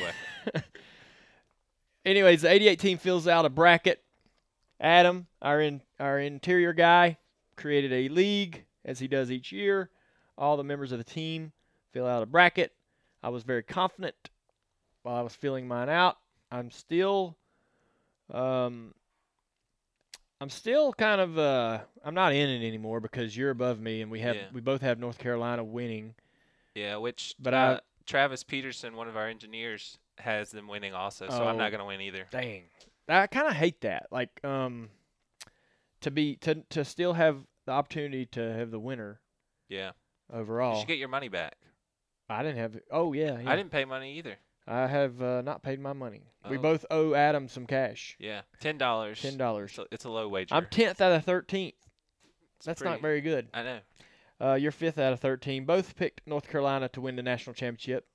[2.05, 4.01] Anyways, the 88 team fills out a bracket.
[4.79, 7.17] Adam, our in our interior guy,
[7.55, 9.89] created a league as he does each year.
[10.37, 11.51] All the members of the team
[11.93, 12.73] fill out a bracket.
[13.23, 14.15] I was very confident
[15.03, 16.17] while I was filling mine out.
[16.51, 17.37] I'm still,
[18.31, 18.93] um,
[20.41, 24.11] I'm still kind of uh, I'm not in it anymore because you're above me and
[24.11, 24.43] we have Yeah.
[24.53, 26.13] we both have North Carolina winning.
[26.75, 31.27] yeah, which But uh, I- Travis Peterson, one of our engineers, has them winning also.
[31.29, 31.57] So I'm Oh.
[31.59, 32.25] not gonna win either.
[32.31, 32.63] Dang.
[33.07, 34.07] I kind of hate that.
[34.11, 34.89] Like um
[36.01, 39.19] to be to to still have the opportunity to have the winner
[39.69, 39.91] Yeah,
[40.31, 41.55] Overall, you should get your money back.
[42.29, 43.49] I didn't have Oh yeah, yeah.
[43.51, 44.37] I didn't pay money either.
[44.67, 46.31] I have uh, not paid my money.
[46.49, 46.61] We Oh.
[46.61, 48.15] both owe Adam some cash.
[48.19, 49.21] Yeah, ten dollars.
[49.21, 49.71] Ten dollars.
[49.71, 50.55] It's a, it's a low wager.
[50.55, 51.75] I'm tenth out of thirteenth.
[52.63, 53.47] That's pretty- not very good.
[53.53, 53.79] I know.
[54.39, 55.65] Uh, you're fifth out of thirteen.
[55.65, 58.05] Both picked North Carolina to win the national championship.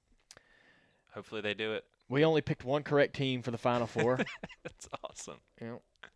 [1.14, 1.85] Hopefully they do it.
[2.09, 4.16] We only picked one correct team for the final four.
[4.62, 5.38] That's awesome.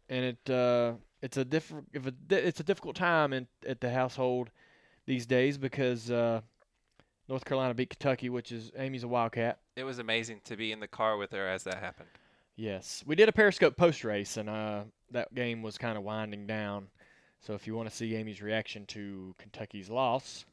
[0.09, 3.91] and it uh, it's a diff- if a it's a difficult time in at the
[3.91, 4.51] household
[5.07, 6.41] these days because uh,
[7.29, 9.59] North Carolina beat Kentucky, which is Amy's a Wildcat.
[9.77, 12.09] It was amazing to be in the car with her as that happened.
[12.57, 16.47] Yes, we did a Periscope post race, and uh, that game was kind of winding
[16.47, 16.87] down.
[17.47, 20.47] So if you want to see Amy's reaction to Kentucky's loss,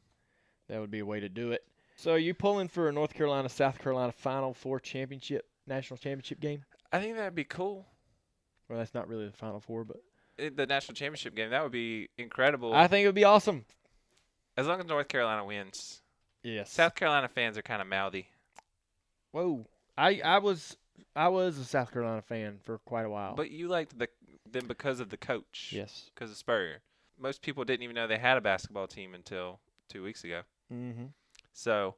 [0.68, 1.64] that would be a way to do it.
[1.96, 6.40] So are you pulling for a North Carolina South Carolina Final Four championship national championship
[6.40, 6.64] game?
[6.92, 7.86] I think that'd be cool.
[8.68, 9.98] Well, that's not really the Final Four, but
[10.36, 11.50] It, the national championship game.
[11.50, 12.74] That would be incredible.
[12.74, 13.64] I think it would be awesome.
[14.56, 16.02] as long as North Carolina wins.
[16.42, 16.70] Yes.
[16.70, 18.28] South Carolina fans are kind of mouthy.
[19.30, 19.66] Whoa.
[19.96, 20.76] I I was
[21.14, 23.34] I was a South Carolina fan for quite a while.
[23.34, 24.08] But you liked the
[24.52, 25.70] them because of the coach.
[25.74, 26.10] yes.
[26.14, 26.80] Because of Spurrier.
[27.18, 30.40] Most people didn't even know they had a basketball team until two weeks ago.
[30.72, 31.06] Mm-hmm.
[31.52, 31.94] So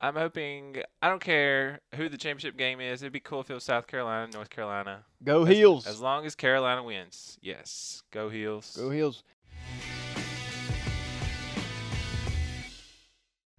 [0.00, 0.82] I'm hoping.
[1.00, 3.02] I don't care who the championship game is.
[3.02, 5.04] It'd be cool if it was South Carolina, North Carolina.
[5.22, 5.86] Go As- Heels.
[5.86, 7.38] As long as Carolina wins.
[7.40, 8.02] Yes.
[8.10, 8.76] Go Heels.
[8.76, 9.22] Go Heels.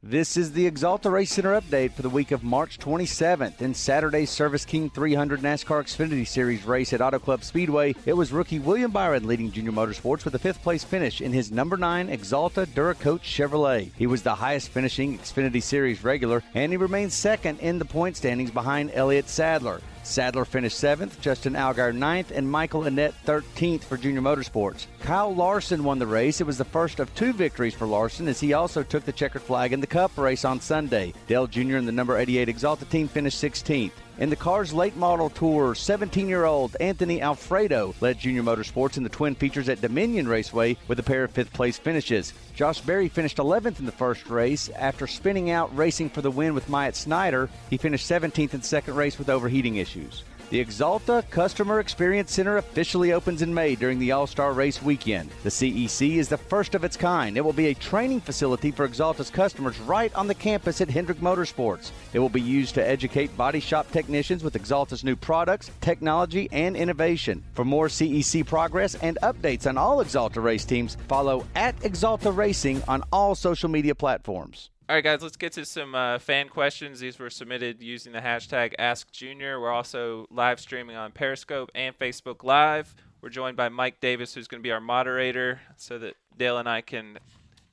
[0.07, 3.59] This is the Axalta Race Center update for the week of March 27th.
[3.59, 8.31] In Saturday's Service King 300 NASCAR Xfinity Series race at Auto Club Speedway, it was
[8.31, 12.09] rookie William Byron leading Junior Motorsports with a fifth place finish in his number 9
[12.09, 13.89] Axalta Duracoat Chevrolet.
[13.97, 18.15] He was the highest finishing Xfinity Series regular, and he remains second in the point
[18.15, 19.81] standings behind Elliott Sadler.
[20.05, 24.85] Sadler finished seventh, Justin Allgaier ninth, and Michael Annett 13th for Junior Motorsports.
[25.01, 26.39] Kyle Larson won the race.
[26.39, 29.41] It was the first of two victories for Larson as he also took the checkered
[29.41, 31.13] flag in the Cup race on Sunday.
[31.27, 31.77] Dale Jr.
[31.77, 33.91] and the number 88 Axalta team finished 16th.
[34.17, 39.03] In the CARS late model tour, 17 year old Anthony Alfredo led Junior Motorsports in
[39.03, 42.31] the twin features at Dominion Raceway with a pair of fifth place finishes.
[42.53, 44.69] Josh Berry finished 11th in the first race.
[44.69, 48.95] After spinning out racing for the win with Myatt Snider, he finished 17th in second
[48.95, 50.23] race with overheating issues.
[50.51, 55.31] The Axalta Customer Experience Center officially opens in May during the All Star Race weekend.
[55.41, 57.35] The CEC is the first of its kind.
[57.35, 61.17] It will be a training facility for Axalta's customers right on the campus at Hendrick
[61.17, 61.89] Motorsports.
[62.13, 66.77] It will be used to educate body shop technicians with Axalta's new products, technology, and
[66.77, 67.43] innovation.
[67.55, 72.83] For more CEC progress and updates on all Axalta race teams, follow at Axalta Racing
[72.87, 74.69] on all social media platforms.
[74.87, 76.99] All right, guys, let's get to some uh, fan questions.
[76.99, 79.59] These were submitted using the hashtag AskJunior.
[79.59, 82.93] We're also live streaming on Periscope and Facebook Live.
[83.19, 86.69] We're joined by Mike Davis, who's going to be our moderator, so that Dale and
[86.69, 87.17] I can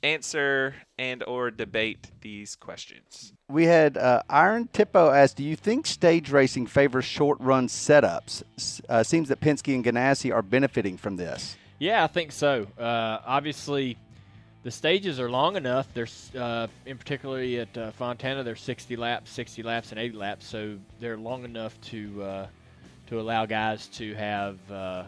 [0.03, 3.35] answer and or debate these questions.
[3.51, 8.43] We had uh, Iron Tippo asked, "Do you think stage racing favors short run setups?
[8.89, 12.69] Uh, seems that Penske and Ganassi are benefiting from this." Yeah, I think so.
[12.79, 13.99] Uh, obviously,
[14.63, 15.89] the stages are long enough.
[15.93, 20.47] There's, uh, in particularly at uh, Fontana, they're 60 laps, 60 laps, and 80 laps.
[20.47, 22.47] So they're long enough to uh,
[23.09, 25.05] to allow guys to have, uh,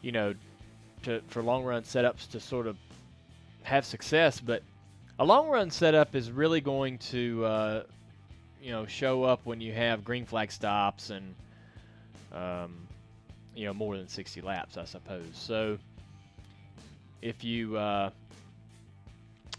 [0.00, 0.34] you know,
[1.02, 2.76] to for long run setups to sort of
[3.62, 4.40] have success.
[4.40, 4.62] But
[5.18, 7.82] a long run setup is really going to, uh,
[8.62, 11.34] you know, show up when you have green flag stops and.
[12.32, 12.86] Um,
[13.56, 15.24] you know more than 60 laps, I suppose.
[15.32, 15.78] So
[17.22, 17.76] if you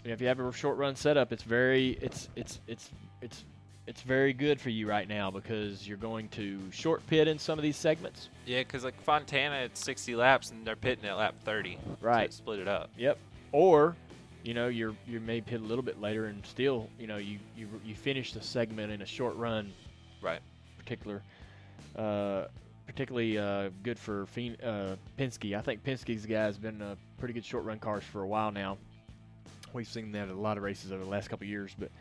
[0.07, 2.91] uh, if you have a short run setup, it's very it's it's it's
[3.21, 3.43] it's
[3.87, 7.57] it's very good for you right now because you're going to short pit in some
[7.57, 8.29] of these segments.
[8.45, 11.77] Yeah, because like Fontana, it's 60 laps and they're pitting at lap 30.
[12.01, 12.29] Right.
[12.29, 12.89] To split it up.
[12.97, 13.17] Yep.
[13.53, 13.95] Or
[14.43, 17.39] you know you're you may pit a little bit later and still you know you
[17.57, 19.73] you you finish the segment in a short run
[20.21, 20.39] Right.
[20.77, 21.21] particular
[21.95, 22.45] uh,
[22.85, 25.57] particularly uh, good for Phen- uh, Penske.
[25.57, 26.81] I think Penske's guy has been
[27.19, 28.77] pretty good short run cars for a while now.
[29.77, 31.91] We've seen that at a lot of races over the last couple of years, but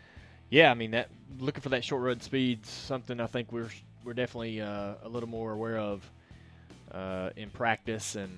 [0.50, 1.08] yeah, I mean that
[1.38, 3.68] looking for that short run speed's something I think we're
[4.04, 6.08] we're definitely uh, a little more aware of
[6.92, 8.30] uh, in practice and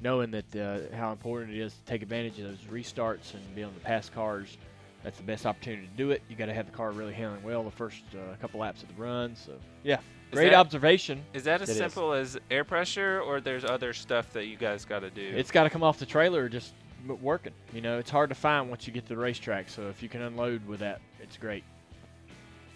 [0.00, 3.60] knowing that uh, how important it is to take advantage of those restarts and be
[3.60, 4.56] able to pass cars.
[5.04, 6.22] That's the best opportunity to do it.
[6.28, 8.88] You got to have the car really handling well the first uh, couple laps of
[8.88, 9.36] the run.
[9.36, 10.00] So yeah, Is
[10.32, 11.22] great that- observation.
[11.34, 11.76] Is that as is.
[11.76, 15.32] simple as air pressure, or there's other stuff that you guys got to do?
[15.36, 16.72] It's got to come off the trailer just
[17.08, 17.52] m- working.
[17.72, 19.68] You know, it's hard to find once you get to the racetrack.
[19.68, 21.64] So if you can unload with that, it's great.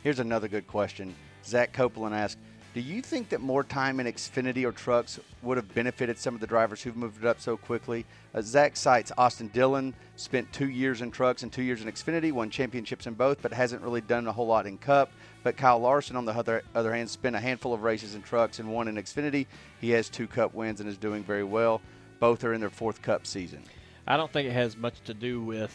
[0.03, 1.15] Here's another good question.
[1.45, 2.39] Zach Copeland asked,
[2.75, 6.41] "Do you think that more time in Xfinity or trucks would have benefited some of
[6.41, 11.01] the drivers who've moved up so quickly?" Uh, Zach cites Austin Dillon spent two years
[11.01, 14.27] in trucks and two years in Xfinity, won championships in both, but hasn't really done
[14.27, 15.11] a whole lot in Cup.
[15.43, 18.59] But Kyle Larson, on the other other hand, spent a handful of races in trucks
[18.59, 19.47] and one in Xfinity.
[19.81, 21.81] He has two Cup wins and is doing very well.
[22.21, 23.63] Both are in their fourth Cup season.
[24.11, 25.71] I don't think it has much to do with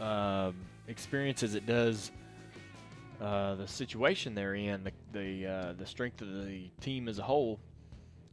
[0.00, 0.56] um,
[0.88, 2.10] experience as it does
[3.20, 4.82] uh, the situation they're in.
[4.82, 7.60] The the, uh, the strength of the team as a whole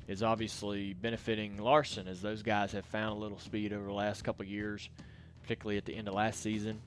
[0.07, 4.23] is obviously benefiting Larson as those guys have found a little speed over the last
[4.23, 4.89] couple years,
[5.43, 6.81] particularly at the end of last season,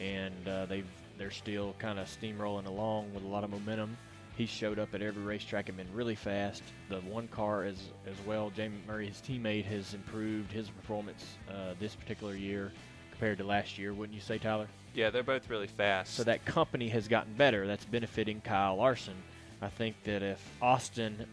[0.00, 3.98] and uh, they've they're still kind of steamrolling along with a lot of momentum.
[4.36, 6.62] He showed up at every racetrack and been really fast.
[6.88, 11.74] The one car as as well, Jamie McMurray, his teammate, has improved his performance uh,
[11.78, 12.72] this particular year
[13.10, 13.92] compared to last year.
[13.92, 14.68] Wouldn't you say, Tyler?
[14.94, 16.14] yeah, they're both really fast.
[16.14, 17.66] So that company has gotten better.
[17.66, 19.14] That's benefiting Kyle Larson.
[19.62, 21.24] I think that if Austin,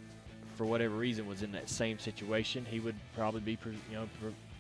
[0.56, 3.58] for whatever reason, was in that same situation, he would probably be,
[3.90, 4.08] you know,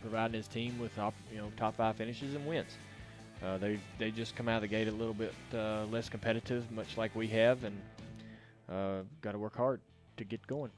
[0.01, 2.71] providing his team with, op- you know, top five finishes and wins.
[3.41, 6.69] Uh, they they just come out of the gate a little bit uh, less competitive,
[6.71, 7.79] much like we have, and
[8.71, 9.81] uh, got to work hard
[10.17, 10.71] to get going.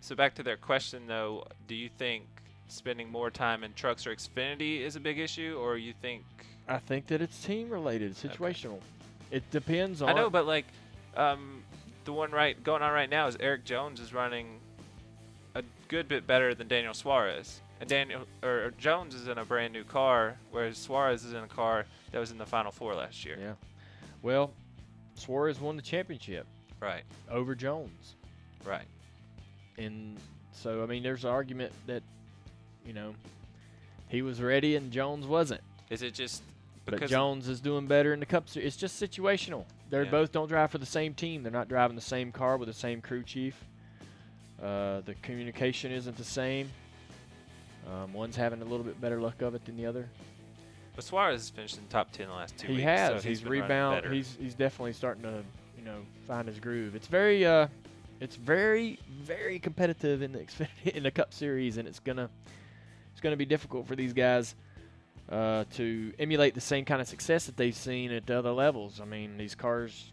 [0.00, 2.24] So back to their question though, do you think
[2.68, 6.24] spending more time in trucks or Xfinity is a big issue, or you think?
[6.68, 8.80] I think that it's team related, situational.
[9.30, 10.10] It depends on.
[10.10, 10.66] I know, but like,
[11.16, 11.62] um,
[12.04, 14.60] the one right going on right now is Erik Jones is running
[15.54, 19.72] a good bit better than Daniel Suarez, and Daniel or Jones is in a brand
[19.72, 23.24] new car, whereas Suarez is in a car that was in the Final Four last
[23.24, 23.36] year.
[23.40, 23.52] Yeah.
[24.22, 24.52] Well,
[25.14, 26.46] Suarez won the championship
[26.84, 28.14] Right, over Jones.
[28.64, 28.86] right.
[29.78, 30.16] and
[30.52, 32.02] so I mean, there's an argument that
[32.86, 33.14] you know
[34.08, 35.60] he was ready and Jones wasn't.
[35.90, 36.42] Is it just
[36.84, 38.68] But Jones is doing better in the Cup Series.
[38.68, 39.64] It's just situational.
[39.90, 40.10] They Yeah.
[40.10, 41.42] both don't drive for the same team.
[41.42, 43.62] They're not driving the same car with the same crew chief.
[44.62, 46.70] Uh, the communication isn't the same.
[47.90, 50.08] Um, one's having a little bit better luck of it than the other.
[50.94, 52.84] but Suarez has finished in the top ten the last two he weeks?
[52.84, 53.22] has.
[53.22, 54.06] so he's been rebound.
[54.12, 55.42] He's he's definitely starting to
[55.84, 56.94] you know find his groove.
[56.94, 57.68] It's very uh,
[58.20, 60.46] it's very very competitive in the
[60.96, 62.30] in the Cup Series, and it's gonna
[63.12, 64.54] it's gonna be difficult for these guys
[65.30, 69.00] uh, to emulate the same kind of success that they've seen at other levels.
[69.00, 70.10] I mean, these cars,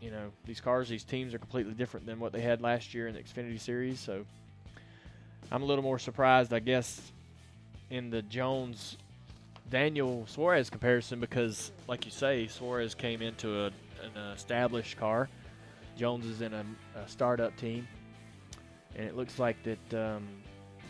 [0.00, 3.08] you know, these cars, these teams are completely different than what they had last year
[3.08, 4.00] in the Xfinity Series.
[4.00, 4.24] So
[5.50, 7.12] I'm a little more surprised, I guess,
[7.90, 8.96] in the Jones
[9.70, 13.70] Daniel Suarez comparison because, like you say, Suarez came into a,
[14.02, 15.28] an established car.
[15.96, 16.64] Jones is in a,
[16.96, 17.86] a startup team,
[18.94, 20.26] and it looks like that um,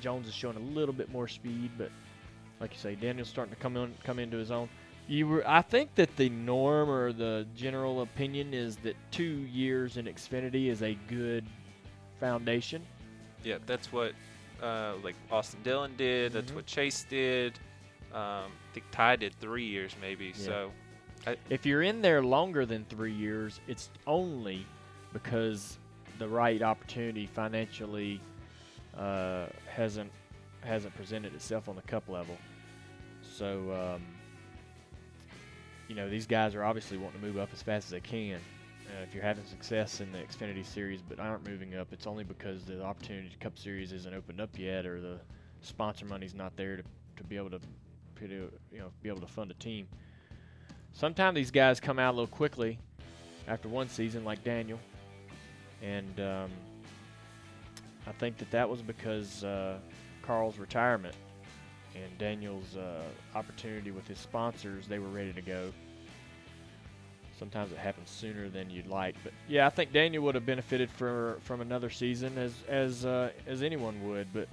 [0.00, 1.70] Jones is showing a little bit more speed.
[1.78, 1.90] But
[2.60, 4.68] like you say, Daniel's starting to come in, come into his own.
[5.08, 9.96] You were, I think that the norm or the general opinion is that two years
[9.98, 11.44] in Xfinity is a good
[12.18, 12.82] foundation.
[13.44, 14.12] Yeah, that's what
[14.60, 16.32] uh, like Austin Dillon did.
[16.32, 16.56] That's Mhm.
[16.56, 17.58] what Chase did.
[18.12, 20.26] Um, I think Ty did three years maybe.
[20.28, 20.32] Yeah.
[20.44, 20.72] So
[21.50, 24.64] If you're in there longer than three years, it's only
[25.12, 25.78] because
[26.18, 28.20] the right opportunity financially
[28.96, 30.10] uh, hasn't
[30.62, 32.36] hasn't presented itself on the cup level.
[33.22, 34.02] So, um,
[35.88, 38.40] you know, these guys are obviously wanting to move up as fast as they can.
[38.88, 42.24] Uh, if you're having success in the Xfinity Series but aren't moving up, it's only
[42.24, 45.18] because the opportunity Cup Series isn't opened up yet, or the
[45.60, 46.82] sponsor money's not there to,
[47.16, 47.60] to be able to
[48.20, 49.86] you know be able to fund a team.
[50.96, 52.78] Sometimes these guys come out a little quickly
[53.46, 54.78] after one season, like Daniel,
[55.82, 56.50] and um,
[58.06, 59.76] I think that that was because uh,
[60.22, 61.14] Carl's retirement
[61.94, 63.02] and Daniel's uh,
[63.34, 64.88] opportunity with his sponsors.
[64.88, 65.70] They were ready to go.
[67.38, 70.90] Sometimes it happens sooner than you'd like, but yeah, I think Daniel would have benefited
[70.90, 74.48] for, from another season as as uh, as anyone would, but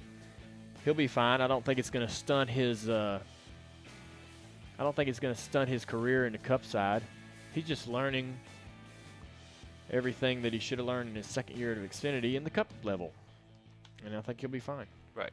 [0.84, 1.40] he'll be fine.
[1.40, 2.90] I don't think it's going to stunt his.
[2.90, 3.20] Uh,
[4.84, 7.04] I don't think it's going to stunt his career in the Cup side.
[7.54, 8.38] He's just learning
[9.90, 12.68] everything that he should have learned in his second year of Xfinity in the Cup
[12.84, 13.14] level,
[14.06, 14.86] and I think he'll be fine.
[15.16, 15.32] Right.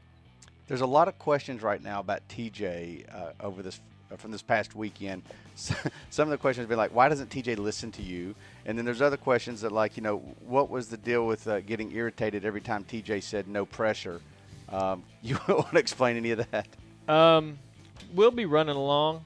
[0.69, 3.81] There's a lot of questions right now about TJ uh, over this
[4.13, 5.25] uh, from this past weekend.
[5.57, 8.37] Some of the questions have been like, "Why doesn't TJ listen to you?"
[8.67, 11.59] And then there's other questions that like, you know, what was the deal with uh,
[11.59, 14.21] getting irritated every time TJ said no pressure?
[14.69, 16.69] Um, you want to explain any of that?
[17.13, 17.59] Um,
[18.15, 19.25] we'll be running along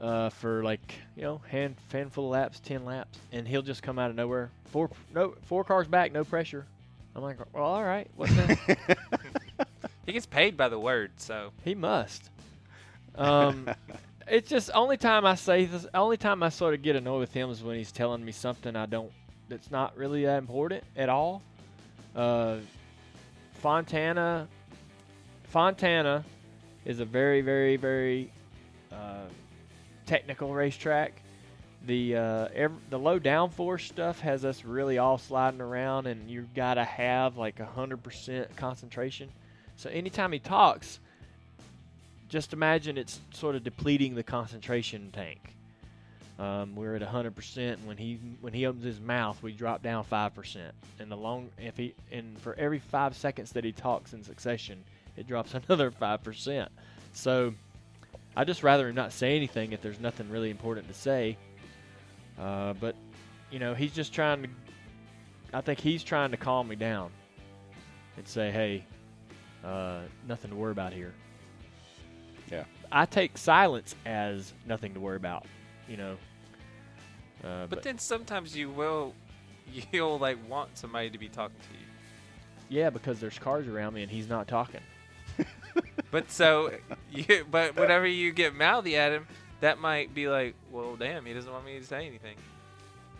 [0.00, 3.98] uh, for like you know hand handful of laps, ten laps, and he'll just come
[3.98, 4.50] out of nowhere.
[4.66, 6.66] Four no four cars back, no pressure.
[7.14, 8.98] I'm like, well, all right, what's that?
[10.10, 12.30] He gets paid by the word, so he must.
[13.14, 13.70] Um,
[14.26, 15.86] it's just only time I say this.
[15.94, 18.74] Only time I sort of get annoyed with him is when he's telling me something
[18.74, 19.12] I don't.
[19.48, 21.42] That's not really that important at all.
[22.16, 22.56] Uh,
[23.60, 24.48] Fontana.
[25.44, 26.24] Fontana
[26.84, 28.32] is a very, very, very
[28.90, 29.26] uh,
[30.06, 31.22] technical racetrack.
[31.86, 36.46] The uh, ev- the low downforce stuff has us really all sliding around, and you
[36.54, 39.30] gotta have like a hundred percent concentration.
[39.76, 41.00] So anytime he talks,
[42.28, 45.56] just imagine it's sort of depleting the concentration tank.
[46.38, 47.56] Um, we're at 100%.
[47.58, 50.74] And when he when he opens his mouth, we drop down five percent.
[50.98, 54.82] And the long if he and for every five seconds that he talks in succession,
[55.16, 56.70] it drops another five percent.
[57.12, 57.54] So
[58.36, 61.36] I just rather him not say anything if there's nothing really important to say.
[62.38, 62.94] Uh, but
[63.50, 64.48] you know, he's just trying to.
[65.52, 67.10] I think he's trying to calm me down
[68.16, 68.84] and say, "Hey,
[69.64, 71.12] uh, nothing to worry about here."
[72.50, 72.64] Yeah.
[72.92, 75.46] I take silence as nothing to worry about.
[75.88, 76.16] You know.
[77.44, 79.14] Uh, but then sometimes you will
[79.92, 81.86] you'll like want somebody to be talking to you.
[82.68, 84.80] yeah, because there's cars around me and he's not talking.
[86.10, 86.72] But so
[87.12, 89.26] you but whenever you get mouthy at him,
[89.60, 92.36] that might be like, well damn, he doesn't want me to say anything.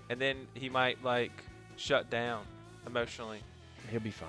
[0.09, 1.33] And then he might like
[1.77, 2.45] shut down
[2.87, 3.41] emotionally.
[3.91, 4.29] He'll be fine.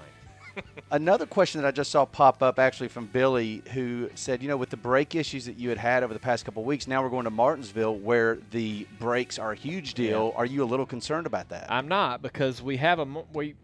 [0.92, 4.58] Another question that I just saw pop up actually from Billy, who said, you know,
[4.58, 7.02] with the brake issues that you had had over the past couple of weeks, now
[7.02, 10.34] we're going to Martinsville where the brakes are a huge deal.
[10.36, 11.68] Are you a little concerned about that?
[11.70, 13.56] I'm not because we have a we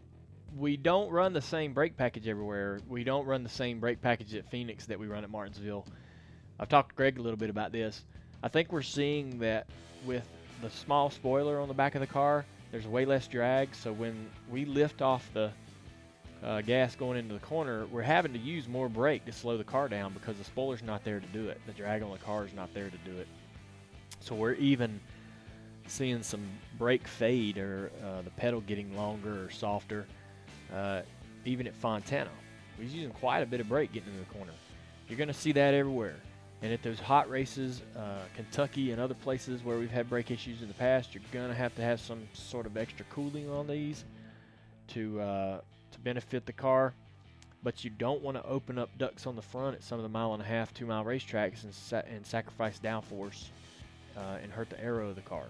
[0.55, 2.79] we don't run the same brake package everywhere.
[2.87, 5.85] We don't run the same brake package at Phoenix that we run at Martinsville.
[6.59, 8.03] I've talked to Greg a little bit about this.
[8.41, 9.67] I think we're seeing that
[10.05, 10.25] with
[10.61, 13.73] the small spoiler on the back of the car, there's way less drag.
[13.75, 15.51] So when we lift off the
[16.43, 19.63] uh, gas going into the corner, we're having to use more brake to slow the
[19.63, 21.59] car down because the spoiler's not there to do it.
[21.65, 23.27] The drag on the car is not there to do it.
[24.19, 24.99] So we're even
[25.87, 26.45] seeing some
[26.77, 30.05] brake fade or uh, the pedal getting longer or softer,
[30.73, 31.01] uh,
[31.45, 32.29] even at Fontana.
[32.77, 34.53] We're using quite a bit of brake getting into the corner.
[35.07, 36.15] You're going to see that everywhere.
[36.61, 40.61] And at those hot races, uh, Kentucky and other places where we've had brake issues
[40.61, 43.67] in the past, you're going to have to have some sort of extra cooling on
[43.67, 44.03] these
[44.89, 45.61] to uh,
[45.91, 46.93] to benefit the car.
[47.63, 50.09] But you don't want to open up ducts on the front at some of the
[50.09, 53.49] mile and a half, two mile racetracks and, sa- and sacrifice downforce
[54.15, 55.45] uh, and hurt the aero of the car.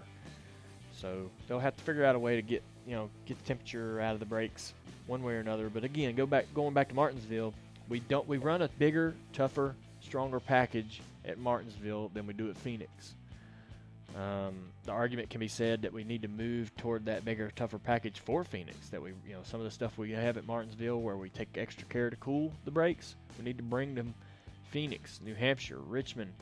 [0.92, 4.00] So they'll have to figure out a way to get you know get the temperature
[4.00, 4.72] out of the brakes
[5.06, 5.68] one way or another.
[5.68, 7.52] But again, go back going back to Martinsville,
[7.88, 12.56] we don't we run a bigger, tougher, stronger package at Martinsville than we do at
[12.56, 13.14] Phoenix.
[14.16, 17.78] Um, the argument can be said that we need to move toward that bigger, tougher
[17.78, 18.88] package for Phoenix.
[18.88, 21.48] That we, you know, some of the stuff we have at Martinsville, where we take
[21.56, 24.14] extra care to cool the brakes, we need to bring them
[24.70, 26.32] Phoenix, New Hampshire, Richmond,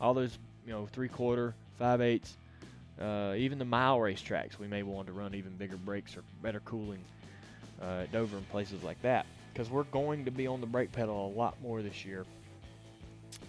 [0.00, 2.36] all those, you know, three quarter, five eighths,
[3.00, 4.58] uh, even the mile racetracks.
[4.58, 7.00] We may want to run even bigger brakes or better cooling
[7.82, 10.92] uh, at Dover and places like that, because we're going to be on the brake
[10.92, 12.24] pedal a lot more this year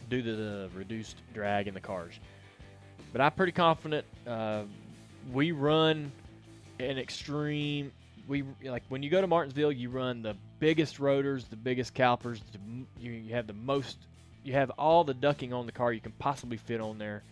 [0.10, 2.20] due to the reduced drag in the cars.
[3.12, 4.64] But I'm pretty confident uh,
[5.32, 6.12] we run
[6.80, 7.92] an extreme.
[8.28, 12.42] We like when you go to Martinsville, you run the biggest rotors, the biggest calipers.
[12.52, 12.60] The,
[13.00, 13.98] you, you have the most.
[14.44, 17.24] You have all the ducking on the car you can possibly fit on there.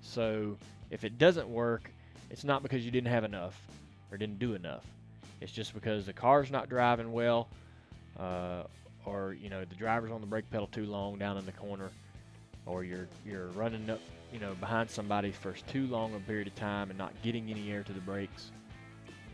[0.00, 0.56] So
[0.90, 1.90] if it doesn't work,
[2.30, 3.60] it's not because you didn't have enough
[4.10, 4.84] or didn't do enough.
[5.40, 7.48] It's just because the car's not driving well,
[8.18, 8.64] uh,
[9.06, 11.90] or you know the driver's on the brake pedal too long down in the corner,
[12.66, 14.00] or you're you're running up
[14.32, 17.72] you know behind somebody for too long a period of time and not getting any
[17.72, 18.50] air to the brakes,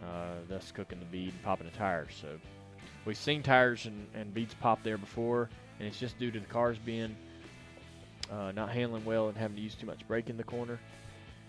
[0.04, 2.12] uh, thus cooking the bead and popping the tires.
[2.20, 2.38] So
[3.04, 5.50] we've seen tires and, and beads pop there before,
[5.80, 7.16] and it's just due to the cars being
[8.30, 10.78] uh, not handling well and having to use too much brake in the corner,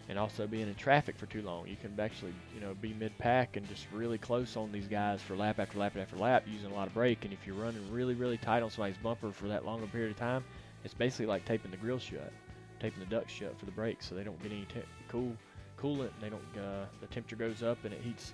[0.10, 1.68] and also being in traffic for too long.
[1.68, 5.22] You can actually you know be mid pack and just really close on these guys
[5.22, 7.26] for lap after lap after lap using a lot of brake.
[7.26, 10.18] And if you're running really really tight on somebody's bumper for that longer period of
[10.18, 10.44] time,
[10.84, 12.32] it's basically like taping the grill shut
[12.80, 14.68] taping the duct shut for the brakes so they don't get any
[15.08, 15.36] cool
[15.80, 18.34] coolant and they don't uh, the temperature goes up and it heats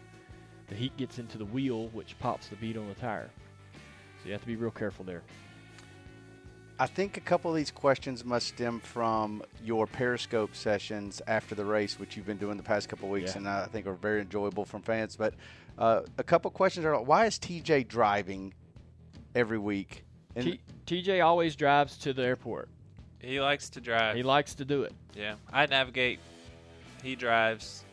[0.67, 3.29] the heat gets into the wheel, which pops the bead on the tire.
[3.73, 5.21] So you have to be real careful there.
[6.79, 11.63] I think a couple of these questions must stem from your Periscope sessions after the
[11.63, 13.37] race, which you've been doing the past couple of weeks, Yeah.
[13.39, 15.15] and I think are very enjoyable from fans.
[15.15, 15.35] But
[15.77, 18.53] uh, a couple questions are: Why is TJ driving
[19.35, 20.03] every week?
[20.35, 22.69] And T- TJ always drives to the airport.
[23.19, 24.15] He likes to drive.
[24.15, 24.93] He likes to do it.
[25.15, 26.19] yeah, I navigate.
[27.03, 27.85] He drives.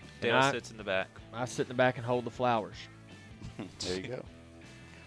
[0.00, 1.08] And Dale I- sits in the back.
[1.34, 2.76] I sit in the back and hold the flowers.
[3.80, 4.24] there you go.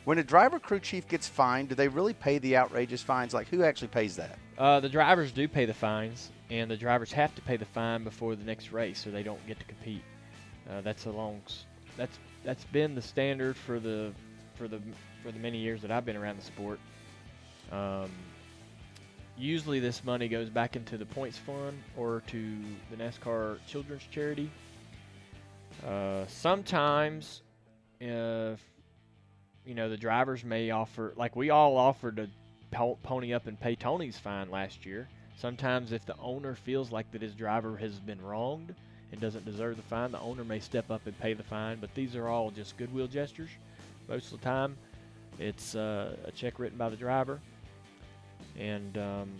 [0.03, 3.33] When a driver crew chief gets fined, do they really pay the outrageous fines?
[3.33, 4.39] Like, who actually pays that?
[4.57, 8.03] Uh, the drivers do pay the fines, and the drivers have to pay the fine
[8.03, 10.03] before the next race, so they don't get to compete.
[10.69, 11.41] Uh, that's a long.
[11.97, 14.11] That's that's been the standard for the
[14.55, 14.81] for the
[15.21, 16.79] for the many years that I've been around the sport.
[17.71, 18.09] Um,
[19.37, 22.57] usually, this money goes back into the points fund or to
[22.89, 24.49] the NASCAR Children's Charity.
[25.85, 27.43] Uh, sometimes,
[27.99, 28.59] if
[29.65, 32.29] you know, the drivers may offer, like we all offered to
[33.03, 35.07] pony up and pay Tony's fine last year.
[35.37, 38.73] Sometimes, if the owner feels like that his driver has been wronged
[39.11, 41.79] and doesn't deserve the fine, the owner may step up and pay the fine.
[41.79, 43.49] But these are all just goodwill gestures.
[44.07, 44.77] Most of the time,
[45.39, 47.39] it's uh, a check written by the driver.
[48.57, 49.31] And um,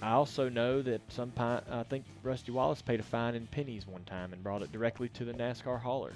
[0.00, 4.04] I also know that some I think Rusty Wallace paid a fine in pennies one
[4.04, 6.12] time and brought it directly to the NASCAR hauler.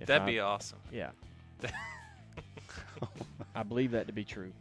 [0.00, 0.78] If That'd I- be awesome.
[0.92, 1.10] yeah.
[3.54, 4.52] I believe that to be true.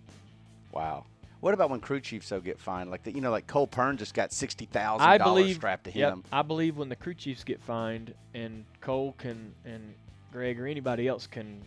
[0.71, 1.05] Wow.
[1.41, 2.89] What about when crew chiefs so get fined?
[2.89, 5.83] Like, the, you know, like Cole Pearn just got sixty thousand I dollars believe strapped
[5.85, 6.23] to yep, him.
[6.31, 9.93] I believe when the crew chiefs get fined and Cole can and
[10.31, 11.61] Greg or anybody else can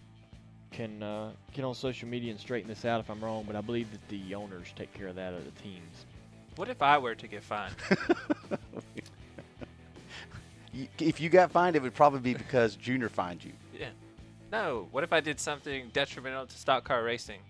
[0.72, 3.60] can uh, get on social media and straighten this out if I'm wrong, but I
[3.60, 6.06] believe that the owners take care of that of the teams.
[6.56, 7.74] What if I were to get fined?
[11.00, 13.52] If you got fined, it would probably be because Junior fined you.
[14.52, 14.58] Yeah.
[14.60, 14.88] No.
[14.90, 17.40] What if I did something detrimental to stock car racing,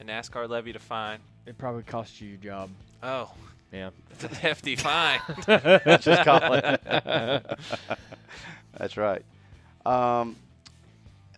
[0.00, 1.18] and NASCAR levy to fine?
[1.46, 2.70] It probably cost you your job.
[3.02, 3.30] Oh,
[3.72, 3.90] Yeah.
[4.10, 5.20] it's a hefty fine.
[6.00, 6.80] Just call it.
[8.78, 9.24] That's right.
[9.84, 10.36] Um,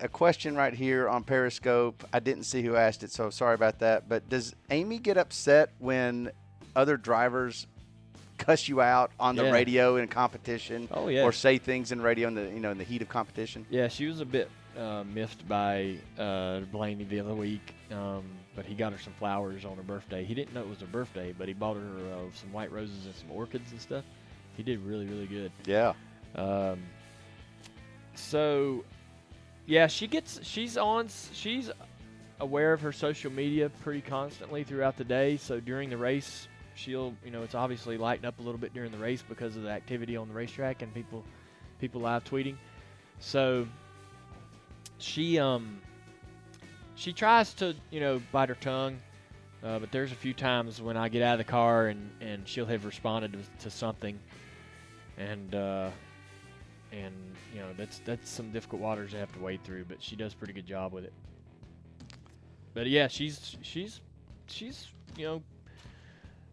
[0.01, 2.03] a question right here on Periscope.
[2.13, 4.07] I didn't see who asked it, so sorry about that.
[4.09, 6.31] But does Amy get upset when
[6.75, 7.67] other drivers
[8.37, 9.51] cuss you out on the Yeah.
[9.51, 11.23] radio in competition, Oh yeah.
[11.23, 13.65] or say things in radio in the you know in the heat of competition?
[13.69, 18.23] Yeah, she was a bit uh, miffed by uh, Blaney the other week, um,
[18.55, 20.23] but he got her some flowers on her birthday.
[20.23, 23.05] He didn't know it was her birthday, but he bought her uh, some white roses
[23.05, 24.03] and some orchids and stuff.
[24.55, 25.51] He did really, really good.
[25.65, 25.93] Yeah.
[26.35, 26.79] Um,
[28.13, 28.83] so,
[29.65, 31.71] yeah, she gets she's on she's
[32.39, 35.37] aware of her social media pretty constantly throughout the day.
[35.37, 38.91] So during the race, she'll you know it's obviously lighting up a little bit during
[38.91, 41.23] the race because of the activity on the racetrack and people
[41.79, 42.55] people live tweeting.
[43.19, 43.67] So
[44.99, 45.79] she um
[46.95, 48.99] she tries to you know bite her tongue.
[49.61, 52.47] Uh, but there's a few times when I get out of the car and, and
[52.47, 54.17] she'll have responded to, to something,
[55.17, 55.89] and uh,
[56.93, 57.13] and
[57.53, 59.85] you know that's that's some difficult waters to have to wade through.
[59.85, 61.13] But she does pretty good job with it.
[62.73, 63.99] But yeah, she's she's
[64.47, 64.87] she's
[65.17, 65.43] you know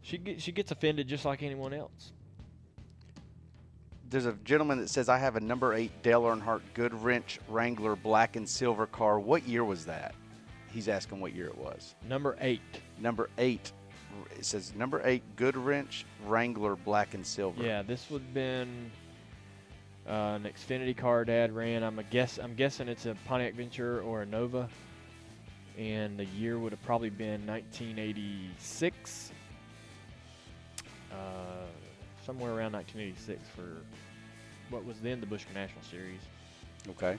[0.03, 2.13] she get, she gets offended just like anyone else.
[4.17, 8.37] There's a gentleman that says I have a number eight Dale Earnhardt Goodwrench Wrangler black
[8.37, 9.21] and silver car.
[9.21, 10.15] What year was that?
[10.73, 11.95] He's asking what year it was.
[12.09, 12.63] Number eight.
[12.99, 13.73] Number eight.
[14.35, 17.63] It says number eight Goodwrench Wrangler black and silver.
[17.63, 18.91] Yeah, this would have been
[20.09, 21.83] uh, an Xfinity car Dad ran.
[21.83, 22.39] I'm a guess.
[22.39, 24.67] I'm guessing it's a Pontiac Venture or a Nova,
[25.77, 29.33] and the year would have probably been 1986.
[31.13, 31.17] Uh,
[32.27, 33.83] somewhere around 1986 for
[34.71, 36.21] what was then the Busch Grand National Series.
[36.91, 37.19] Okay.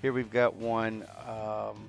[0.00, 1.04] Here we've got one.
[1.28, 1.88] Um,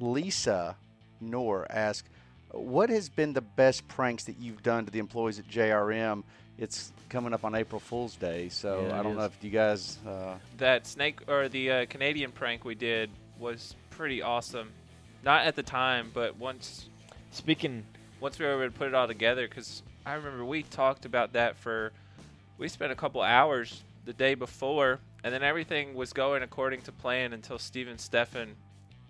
[0.00, 0.76] Lisa
[1.20, 2.08] Nor asked,
[2.50, 6.24] "What has been the best pranks that you've done to the employees at JRM?"
[6.58, 9.98] It's coming up on April Fool's Day, so Yeah, I don't know if you guys.
[10.06, 14.70] Uh, that snake or the uh, Canadian prank we did was pretty awesome.
[15.24, 16.88] Not at the time, but once
[17.34, 17.84] Speaking,
[18.20, 21.32] once we were able to put it all together, because I remember we talked about
[21.32, 21.90] that for
[22.58, 26.92] we spent a couple hours the day before, and then everything was going according to
[26.92, 28.50] plan until Steven Steffen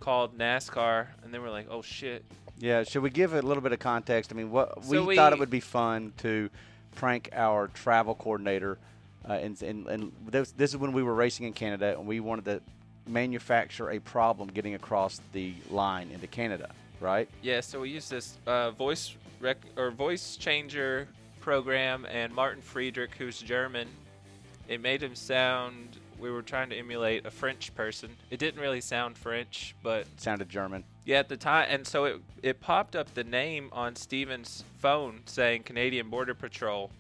[0.01, 2.25] called NASCAR, and then we're like, oh shit.
[2.59, 4.33] yeah, should we give a little bit of context?
[4.33, 6.51] I mean, what So we, thought it would be fun to
[6.95, 8.79] prank our travel coordinator,
[9.29, 12.21] uh, and and, and this, this is when we were racing in Canada, and we
[12.21, 12.61] wanted to
[13.07, 16.71] manufacture a problem getting across the line into Canada,
[17.01, 17.29] right?
[17.43, 21.09] Yeah, so we used this uh, voice rec- or voice changer
[21.41, 23.89] program, and Martin Friedrich, who's German,
[24.69, 25.99] it made him sound.
[26.19, 28.11] we were trying to emulate a French person.
[28.31, 30.85] It didn't really sound French, but Sounded German.
[31.05, 35.21] yeah, at the time, and so it it popped up the name on Steven's phone
[35.27, 36.91] saying Canadian Border Patrol.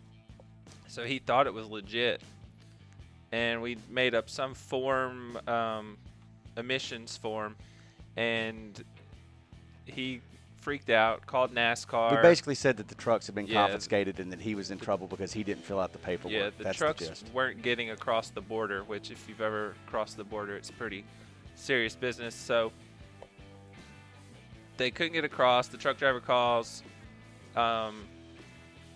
[0.88, 2.20] So he thought it was legit,
[3.32, 5.96] and we made up some form, um,
[6.56, 7.56] emissions form,
[8.16, 8.84] and
[9.86, 10.20] he
[10.64, 12.10] freaked out, called NASCAR.
[12.16, 13.66] We basically said that the trucks had been Yeah.
[13.66, 16.32] confiscated and that he was in trouble because he didn't fill out the paperwork.
[16.32, 20.16] Yeah, the That's trucks the weren't getting across the border, which, if you've ever crossed
[20.16, 21.04] the border, it's pretty
[21.54, 22.34] serious business.
[22.34, 22.72] So
[24.78, 25.68] they couldn't get across.
[25.68, 26.82] The truck driver calls,
[27.56, 28.06] um,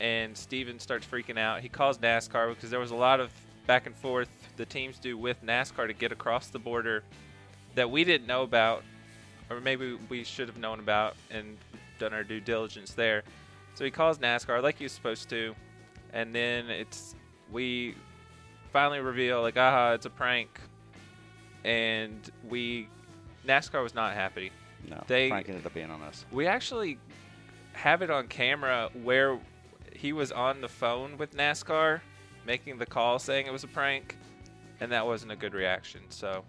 [0.00, 1.60] and Steven starts freaking out.
[1.60, 3.30] He calls NASCAR because there was a lot of
[3.66, 7.04] back and forth the teams do with NASCAR to get across the border
[7.74, 8.82] that we didn't know about,
[9.50, 11.56] or maybe we should have known about and
[11.98, 13.22] done our due diligence there.
[13.74, 15.54] So he calls NASCAR like he was supposed to,
[16.12, 17.14] and then it's
[17.50, 17.94] we
[18.72, 20.60] finally reveal like, aha, it's a prank,
[21.64, 22.88] and we
[23.46, 24.50] NASCAR was not happy.
[24.88, 26.24] No, they- Frank ended up being on us.
[26.32, 26.98] We actually
[27.72, 29.38] have it on camera where
[29.94, 32.00] he was on the phone with NASCAR
[32.46, 34.16] making the call saying it was a prank,
[34.80, 36.00] and that wasn't a good reaction.
[36.08, 36.44] So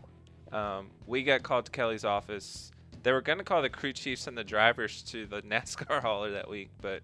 [0.52, 2.72] um, we got called to Kelly's office.
[3.04, 6.32] They were going to call the crew chiefs and the drivers to the NASCAR hauler
[6.32, 7.02] that week, but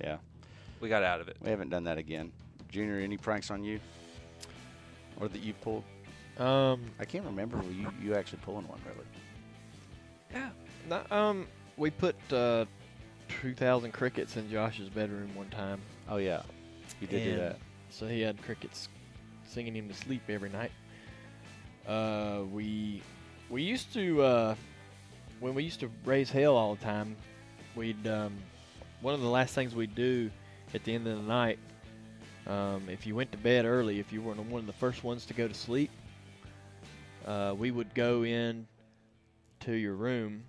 [0.00, 0.16] Yeah,
[0.80, 1.36] we got out of it.
[1.42, 2.32] we haven't done that again.
[2.70, 3.80] Junior, any pranks on you?
[5.20, 5.84] Or that you've pulled?
[6.38, 9.06] Um, I can't remember you, you actually pulling one, really.
[10.32, 10.50] yeah.
[10.88, 11.46] No, um,
[11.78, 12.66] we put uh,
[13.40, 15.80] 2,000 crickets in Josh's bedroom one time.
[16.08, 16.42] Oh, yeah.
[17.00, 17.58] You did do that.
[17.90, 18.88] So he had crickets
[19.46, 20.70] singing him to sleep every night.
[21.86, 23.02] Uh, we
[23.48, 24.54] we used to uh,
[25.40, 27.16] when we used to raise hell all the time.
[27.74, 28.34] We'd um,
[29.00, 30.30] one of the last things we'd do
[30.74, 31.58] at the end of the night.
[32.46, 35.26] Um, if you went to bed early, if you were one of the first ones
[35.26, 35.90] to go to sleep,
[37.26, 38.66] uh, we would go in
[39.60, 40.44] to your room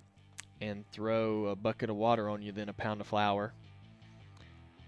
[0.61, 3.51] and throw a bucket of water on you, then a pound of flour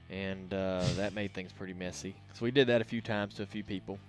[0.10, 2.16] and uh, that made things pretty messy.
[2.34, 4.00] So we did that a few times to a few people.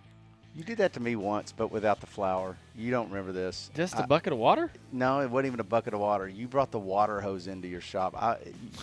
[0.54, 2.56] You did that to me once, but without the flour.
[2.76, 3.70] You don't remember this.
[3.74, 4.70] Just a I- bucket of water?
[4.92, 6.28] No, it wasn't even a bucket of water.
[6.28, 8.14] You brought the water hose into your shop.
[8.20, 8.36] I,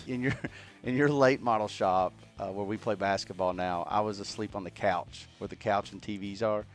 [0.08, 0.34] in your
[0.84, 4.64] in your late model shop uh, where we play basketball now, I was asleep on
[4.64, 6.66] the couch where the couch and TVs are,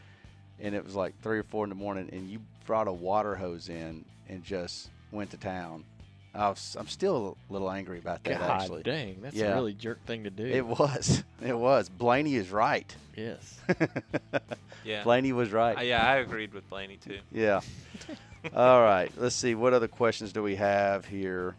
[0.60, 3.34] and it was like three or four in the morning, and you brought a water
[3.34, 5.84] hose in and just went to town.
[6.34, 8.38] I was, I'm still a little angry about that.
[8.40, 9.52] God actually, dang, that's Yeah.
[9.52, 10.46] a really jerk thing to do.
[10.46, 11.22] it was.
[11.44, 11.88] It was.
[11.88, 12.94] Blaney is right.
[13.16, 13.58] yes.
[14.84, 15.04] Yeah.
[15.04, 15.78] Blaney was right.
[15.78, 17.18] Uh, yeah, I agreed with Blaney too.
[17.30, 17.60] Yeah.
[18.54, 19.12] All right.
[19.16, 19.54] Let's see.
[19.54, 21.54] What other questions do we have here?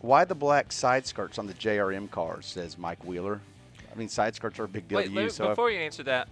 [0.00, 2.46] Why the black side skirts on the JRM cars?
[2.46, 3.40] Says Mike Wheeler.
[3.92, 5.30] I mean, side skirts are a big deal Wait, to let- you.
[5.30, 6.28] So if- before you answer that,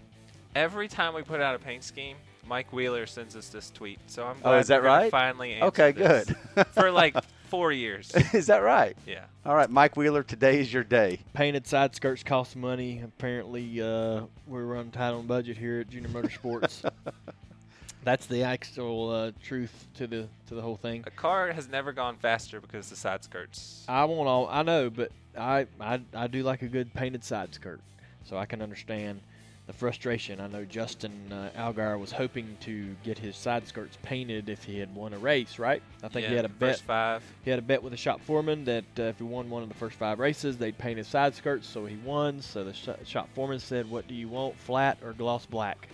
[0.54, 2.16] every time we put out a paint scheme,
[2.46, 3.98] Mike Wheeler sends us this tweet.
[4.06, 5.10] So I'm Oh, glad is that we're right?
[5.10, 6.26] Finally, answer okay, this.
[6.54, 6.66] good.
[6.72, 7.16] For like
[7.48, 8.12] four years.
[8.32, 8.96] is that right?
[9.06, 9.24] Yeah.
[9.46, 10.22] All right, Mike Wheeler.
[10.22, 11.20] Today is your day.
[11.32, 13.00] Painted side skirts cost money.
[13.04, 16.88] Apparently, uh, we're running tight on budget here at Junior Motorsports.
[18.04, 21.04] That's the actual uh, truth to the to the whole thing.
[21.06, 23.82] A car has never gone faster because the side skirts.
[23.88, 27.54] I want all I know, but I, I I do like a good painted side
[27.54, 27.80] skirt,
[28.24, 29.20] so I can understand
[29.66, 30.40] the frustration.
[30.40, 34.78] I know Justin uh, Allgaier was hoping to get his side skirts painted if he
[34.78, 35.82] had won a race, right?
[36.02, 36.80] I think yeah, he had a bet.
[36.80, 37.22] five.
[37.44, 39.70] He had a bet with the shop foreman that uh, if he won one of
[39.70, 41.66] the first five races, they'd paint his side skirts.
[41.66, 42.42] So he won.
[42.42, 45.88] So the sh- shop foreman said, "What do you want, flat or gloss black?"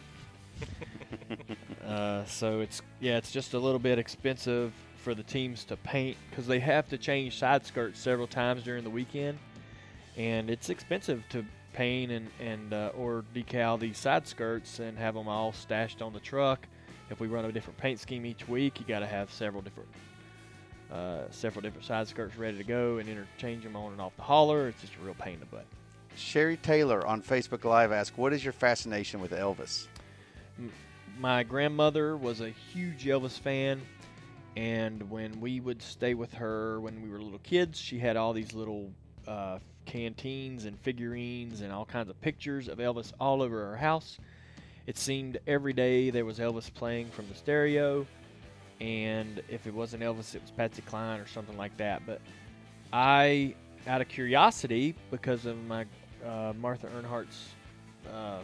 [1.86, 6.16] uh, so it's yeah, it's just a little bit expensive for the teams to paint
[6.28, 9.38] because they have to change side skirts several times during the weekend,
[10.16, 15.14] and it's expensive to paint and and uh, or decal these side skirts and have
[15.14, 16.66] them all stashed on the truck.
[17.10, 19.88] If we run a different paint scheme each week, you got to have several different
[20.92, 24.22] uh, several different side skirts ready to go and interchange them on and off the
[24.22, 24.68] hauler.
[24.68, 25.66] It's just a real pain in the butt.
[26.16, 29.86] Sherry Taylor on Facebook Live asked, "What is your fascination with Elvis?"
[31.18, 33.80] My grandmother was a huge Elvis fan,
[34.56, 38.32] and when we would stay with her when we were little kids, she had all
[38.32, 38.90] these little
[39.26, 39.58] uh,
[39.90, 44.18] canteens and figurines and all kinds of pictures of Elvis all over her house.
[44.86, 48.06] It seemed every day there was Elvis playing from the stereo,
[48.80, 52.02] and if it wasn't Elvis, it was Patsy Cline or something like that.
[52.06, 52.20] But
[52.92, 53.54] I,
[53.88, 55.84] out of curiosity, because of my
[56.24, 57.48] uh, Martha Earnhardt's
[58.12, 58.38] uh,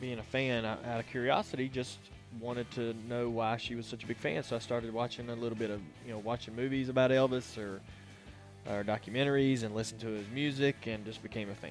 [0.00, 1.98] being a fan, I, out of curiosity, just
[2.40, 4.42] wanted to know why she was such a big fan.
[4.42, 7.80] So I started watching a little bit of, you know, watching movies about Elvis or
[8.68, 11.70] or documentaries and listened to his music and just became a fan.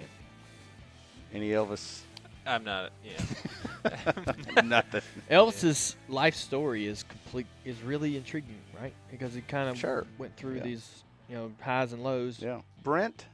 [1.33, 2.01] Any Elvis?
[2.47, 2.91] I'm not.
[3.03, 4.61] Yeah.
[4.63, 5.01] Nothing.
[5.29, 8.93] Elvis's life story is complete is really intriguing, right?
[9.11, 10.07] Because he kind of Sure.
[10.17, 10.63] went through Yeah.
[10.63, 12.39] these, you know, highs and lows.
[12.41, 12.61] Yeah.
[12.83, 13.25] Brent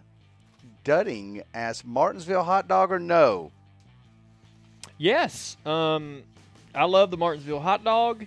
[0.83, 3.51] Dudding asked Martinsville hot dog or no?
[4.97, 5.57] Yes.
[5.65, 6.23] Um,
[6.73, 8.25] I love the Martinsville hot dog,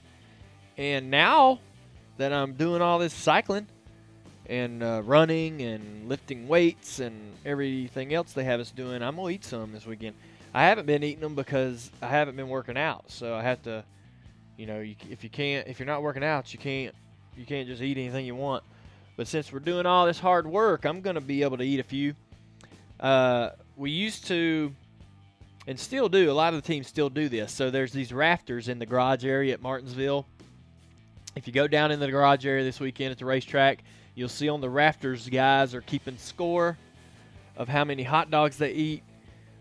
[0.77, 1.61] and now
[2.17, 3.67] that I'm doing all this cycling
[4.49, 9.31] and uh, running and lifting weights and everything else they have us doing, I'm gonna
[9.31, 10.17] eat some this weekend.
[10.55, 13.85] I haven't been eating them because I haven't been working out, so I have to,
[14.57, 16.95] you know, you, if you can't, if you're not working out, you can't,
[17.37, 18.65] you can't just eat anything you want.
[19.17, 21.85] But since we're doing all this hard work, I'm gonna be able to eat a
[21.85, 22.15] few.
[22.99, 24.73] Uh, we used to
[25.69, 26.31] and still do.
[26.31, 27.53] A lot of the teams still do this.
[27.53, 30.27] So there's these rafters in the garage area at Martinsville.
[31.37, 33.85] If you go down in the garage area this weekend at the racetrack,
[34.19, 36.77] you'll see on the rafters guys are keeping score
[37.57, 39.05] of how many hot dogs they eat.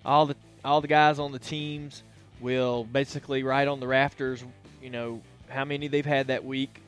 [0.04, 0.36] All the
[0.66, 2.02] all the guys on the teams
[2.42, 4.44] will basically write on the rafters,
[4.82, 6.82] you know, how many they've had that week.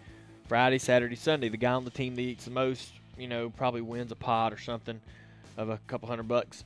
[0.48, 1.48] Friday, Saturday, Sunday.
[1.48, 4.52] The guy on the team that eats the most, you know, probably wins a pot
[4.52, 5.00] or something
[5.56, 6.64] of a couple hundred bucks.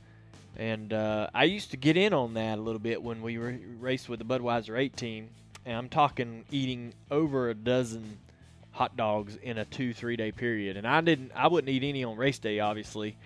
[0.56, 3.58] And uh, I used to get in on that a little bit when we ra-
[3.78, 5.28] raced with the Budweiser 8 team.
[5.66, 8.18] And I'm talking eating over a dozen
[8.74, 10.76] hot dogs in a two, three day period.
[10.76, 13.16] And I didn't, I wouldn't eat any on race day, obviously.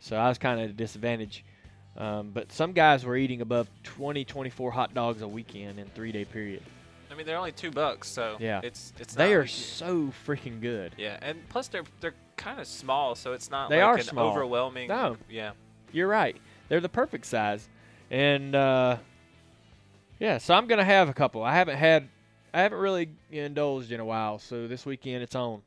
[0.00, 1.44] So I was kind of at a disadvantage.
[1.96, 6.10] Um, but some guys were eating above 20, 24 hot dogs a weekend in three
[6.10, 6.62] day period.
[7.10, 8.60] I mean, they're only two bucks, so Yeah.
[8.64, 9.14] it's it's.
[9.14, 10.94] They are so freaking good.
[10.98, 14.02] Yeah, and plus they're they're kind of small, so it's not They like are an
[14.02, 14.30] small.
[14.30, 14.88] overwhelming.
[14.88, 15.16] No.
[15.30, 15.52] Yeah.
[15.92, 16.36] You're right.
[16.68, 17.68] They're the perfect size.
[18.10, 18.96] And uh,
[20.18, 21.44] yeah, so I'm gonna have a couple.
[21.44, 22.08] I haven't had
[22.54, 25.62] I haven't really indulged in a while, so this weekend it's on.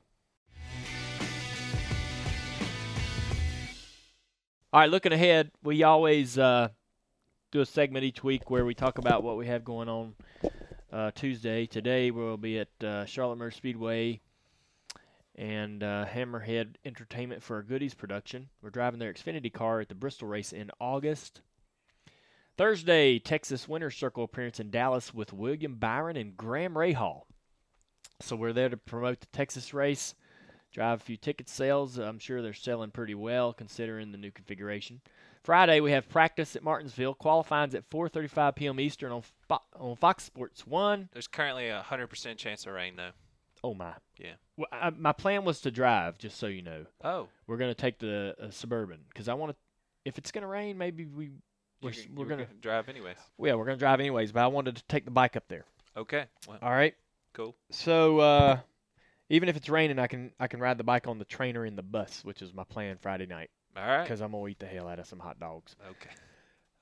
[4.72, 6.70] All right, looking ahead, we always uh,
[7.52, 10.16] do a segment each week where we talk about what we have going on
[10.94, 11.66] uh, Tuesday.
[11.66, 14.22] Today we'll be at uh, Charlotte Motor Speedway
[15.36, 18.48] and uh, Hammerhead Entertainment for a goodies production.
[18.62, 21.42] We're driving their Xfinity car at the Bristol race in August.
[22.58, 27.22] Thursday, Texas Winter Circle appearance in Dallas with William Byron and Graham Rahal.
[28.20, 30.16] So we're there to promote the Texas race,
[30.74, 32.00] drive a few ticket sales.
[32.00, 35.02] I'm sure they're selling pretty well considering the new configuration.
[35.44, 37.14] Friday, we have practice at Martinsville.
[37.14, 38.80] Qualifying's at 4:35 p.m.
[38.80, 41.10] Eastern on Fo- on Fox Sports One.
[41.14, 43.12] There's currently a hundred percent chance of rain though.
[43.64, 43.94] Oh my!
[44.18, 44.34] Yeah.
[44.58, 46.86] Well, I, my plan was to drive, just so you know.
[47.04, 49.58] Oh, We're gonna take the uh, suburban because I want to.
[50.06, 51.30] If it's gonna rain, maybe we
[51.82, 53.18] we're, you we're gonna can drive anyways.
[53.40, 54.32] yeah we're gonna drive anyways.
[54.32, 55.66] But I wanted to take the bike up there.
[55.96, 56.26] Okay.
[56.48, 56.94] Well, All right.
[57.34, 57.56] cool.
[57.72, 58.60] So uh,
[59.30, 61.76] even if it's raining, I can I can ride the bike on the trainer in
[61.76, 64.04] the bus, which is my plan Friday night All right.
[64.04, 65.76] because I'm gonna eat the hell out of some hot dogs.
[65.92, 66.12] Okay.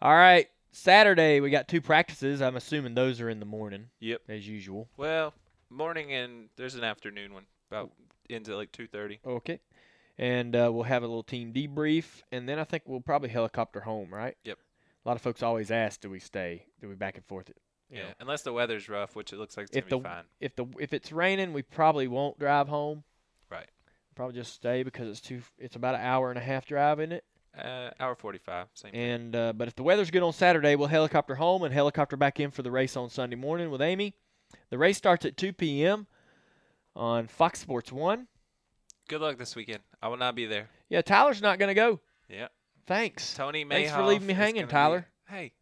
[0.01, 0.47] All right.
[0.71, 2.41] Saturday we got two practices.
[2.41, 4.21] I'm assuming those are in the morning Yep.
[4.27, 4.89] as usual.
[4.97, 5.33] Well,
[5.69, 7.45] morning and there's an afternoon one.
[7.71, 7.91] About
[8.29, 9.19] ends at like two thirty.
[9.25, 9.59] Okay.
[10.17, 13.81] And uh, we'll have a little team debrief, and then I think we'll probably helicopter
[13.81, 14.37] home, right?
[14.45, 14.57] Yep.
[15.05, 16.65] A lot of folks always ask, do we stay?
[16.81, 17.51] Do we back and forth?
[17.89, 18.03] You Yeah.
[18.07, 18.13] know.
[18.21, 20.25] Unless the weather's rough, which it looks like it's If gonna the be fine.
[20.39, 23.03] if the if it's raining, we probably won't drive home.
[23.49, 23.69] Right.
[24.15, 25.41] Probably just stay because it's too.
[25.59, 27.25] It's about an hour and a half drive, isn't it?
[27.55, 28.67] Uh, hour forty-five.
[28.73, 28.91] Same.
[28.91, 28.99] thing.
[29.01, 32.39] And uh, but if the weather's good on Saturday, we'll helicopter home and helicopter back
[32.39, 34.15] in for the race on Sunday morning with Amy.
[34.69, 36.07] The race starts at 2 p.m.
[36.95, 38.27] on Fox Sports One.
[39.07, 39.83] Good luck this weekend.
[40.01, 40.69] I will not be there.
[40.89, 41.99] Yeah, Tyler's not going to go.
[42.29, 42.47] Yeah.
[42.87, 43.33] Thanks.
[43.33, 43.69] Tony Mayhoff.
[43.69, 45.07] Thanks for leaving me hanging, gonna be- Tyler.
[45.27, 45.53] Hey.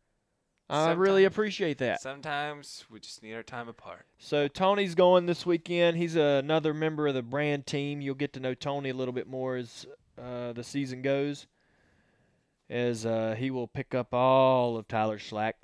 [0.69, 2.01] I really appreciate that.
[2.01, 4.05] Sometimes we just need our time apart.
[4.17, 5.97] So Tony's going this weekend.
[5.97, 8.01] He's another member of the brand team.
[8.01, 9.85] You'll get to know Tony a little bit more as
[10.19, 11.45] uh, the season goes,
[12.69, 15.57] as uh, he will pick up all of Tyler's slack.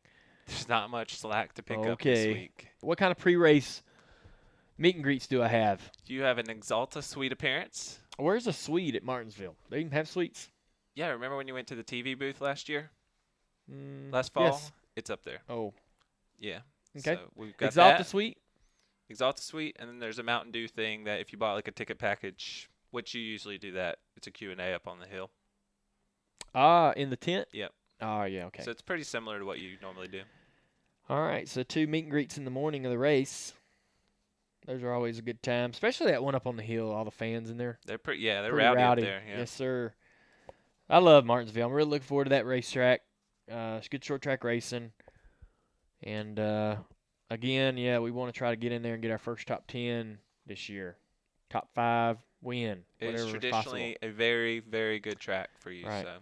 [0.45, 2.13] There's not much slack to pick up Okay.
[2.13, 2.67] this week.
[2.81, 3.81] What kind of pre-race
[4.77, 5.91] meet and greets do I have?
[6.05, 7.99] Do you have an Axalta suite appearance?
[8.17, 9.55] Where's a suite at Martinsville?
[9.69, 10.49] They even have suites.
[10.99, 12.89] Yeah, remember when you went to the TV booth last year?
[13.71, 14.43] Mm, Last fall?
[14.43, 14.71] Yes.
[14.97, 15.39] It's up there.
[15.47, 15.73] Oh,
[16.37, 16.59] Yeah.
[16.97, 17.15] Okay.
[17.15, 18.05] So we've got Axalta that.
[18.05, 18.37] suite.
[19.09, 21.71] Axalta Suite, and then there's a Mountain Dew thing that if you bought like a
[21.71, 25.31] ticket package, which you usually do that, it's a Q&A up on the hill.
[26.53, 27.47] Ah, in the tent.
[27.53, 27.71] Yep.
[28.01, 28.47] Oh yeah.
[28.47, 28.63] Okay.
[28.63, 30.23] So it's pretty similar to what you normally do.
[31.09, 33.53] All right, so two meet and greets in the morning of the race.
[34.67, 36.91] Those are always a good time, especially that one up on the hill.
[36.91, 37.79] All the fans in there.
[37.85, 39.21] They're pretty yeah, they're Pretty rowdy, up there.
[39.27, 39.37] Yeah.
[39.37, 39.93] Yes, sir.
[40.89, 41.67] I love Martinsville.
[41.67, 43.01] I'm really looking forward to that racetrack.
[43.51, 44.91] Uh, it's good short track racing.
[46.03, 46.77] And uh,
[47.29, 49.67] again, yeah, we want to try to get in there and get our first top
[49.67, 50.97] ten this year.
[51.49, 52.79] Top five, win.
[52.99, 56.05] It's traditionally a very very good track for you, Right.
[56.05, 56.17] so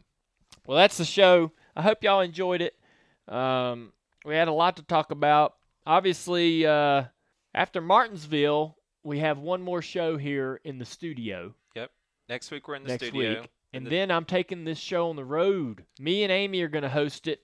[0.65, 1.51] Well, that's the show.
[1.75, 2.75] I hope y'all enjoyed it.
[3.33, 3.91] Um,
[4.25, 5.55] we had a lot to talk about.
[5.85, 7.03] Obviously, uh,
[7.53, 11.91] after Martinsville, we have one more show here in the studio Yep.
[12.29, 13.41] Next week we're in the next studio.
[13.41, 13.49] week.
[13.73, 15.85] And the- then I'm taking this show on the road.
[15.99, 17.41] Me and Amy are going to host it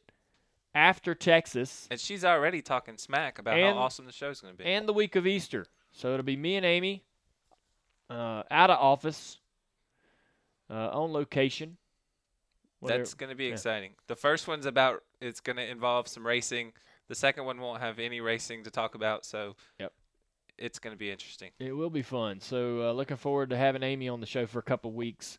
[0.75, 4.63] after Texas And she's already talking smack about And- how awesome the show's going to
[4.63, 4.69] be.
[4.69, 5.67] and the week of Easter.
[5.91, 7.03] So it'll be me and Amy
[8.09, 9.39] uh, out of office,
[10.69, 11.77] uh, on location.
[12.79, 13.51] Whether- That's going to be yeah.
[13.53, 13.93] exciting.
[14.07, 16.73] The first one's about it's going to involve some racing.
[17.07, 19.93] The second one won't have any racing to talk about, so Yep.
[20.57, 21.51] it's going to be interesting.
[21.59, 22.39] It will be fun.
[22.39, 25.37] So uh, looking forward to having Amy on the show for a couple weeks.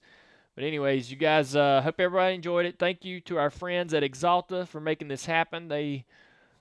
[0.54, 2.78] But anyways, you guys, uh, hope everybody enjoyed it.
[2.78, 5.68] Thank you to our friends at Axalta for making this happen.
[5.68, 6.04] They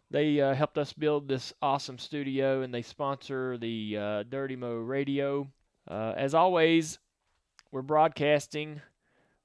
[0.09, 4.75] they uh, helped us build this awesome studio, and they sponsor the uh, Dirty Mo
[4.75, 5.47] Radio.
[5.87, 6.99] Uh, as always,
[7.71, 8.81] we're broadcasting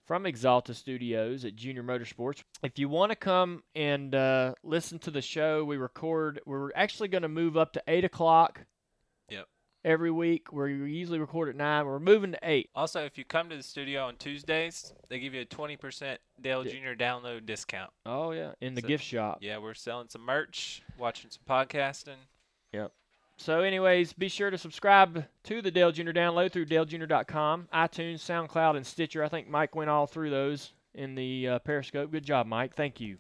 [0.07, 2.43] from Axalta Studios at Junior Motorsports.
[2.63, 6.41] If you want to come and uh, listen to the show, we record.
[6.47, 8.65] We're actually going to move up to eight o'clock
[9.85, 10.53] every week.
[10.53, 11.87] Where we usually record at nine.
[11.87, 12.71] We're moving to eight.
[12.75, 16.67] Also, if you come to the studio on Tuesdays, they give you a 20% Dale
[16.67, 16.73] Yeah.
[16.95, 17.03] Jr.
[17.03, 17.91] download discount.
[18.07, 19.39] Oh yeah, in the So- gift shop.
[19.41, 22.17] Yeah, we're selling some merch, watching some podcasting.
[22.73, 22.93] Yep.
[23.41, 26.11] So, anyways, be sure to subscribe to the Dale Jr.
[26.11, 29.23] download through DaleJr.com, iTunes, SoundCloud, and Stitcher.
[29.23, 32.11] I think Mike went all through those in the uh, Periscope.
[32.11, 32.75] Good job, Mike.
[32.75, 33.19] Thank you.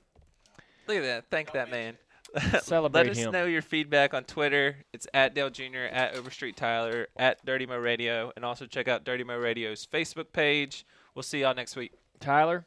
[0.89, 1.25] Look at that.
[1.31, 1.97] Thank that man.
[2.63, 3.33] Celebrate Let us him.
[3.33, 4.77] know your feedback on Twitter.
[4.93, 9.05] It's at Dale Jr., at Overstreet Tyler, at Dirty Mo Radio, and also check out
[9.05, 10.85] Dirty Mo Radio's Facebook page.
[11.15, 11.93] We'll see y'all next week.
[12.21, 12.67] Tyler,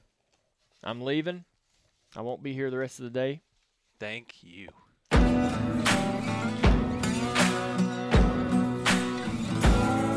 [0.83, 1.45] I'm leaving.
[2.15, 3.41] I won't be here the rest of the day.
[3.99, 4.69] Thank you.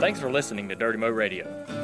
[0.00, 1.83] Thanks for listening to Dirty Mo Radio.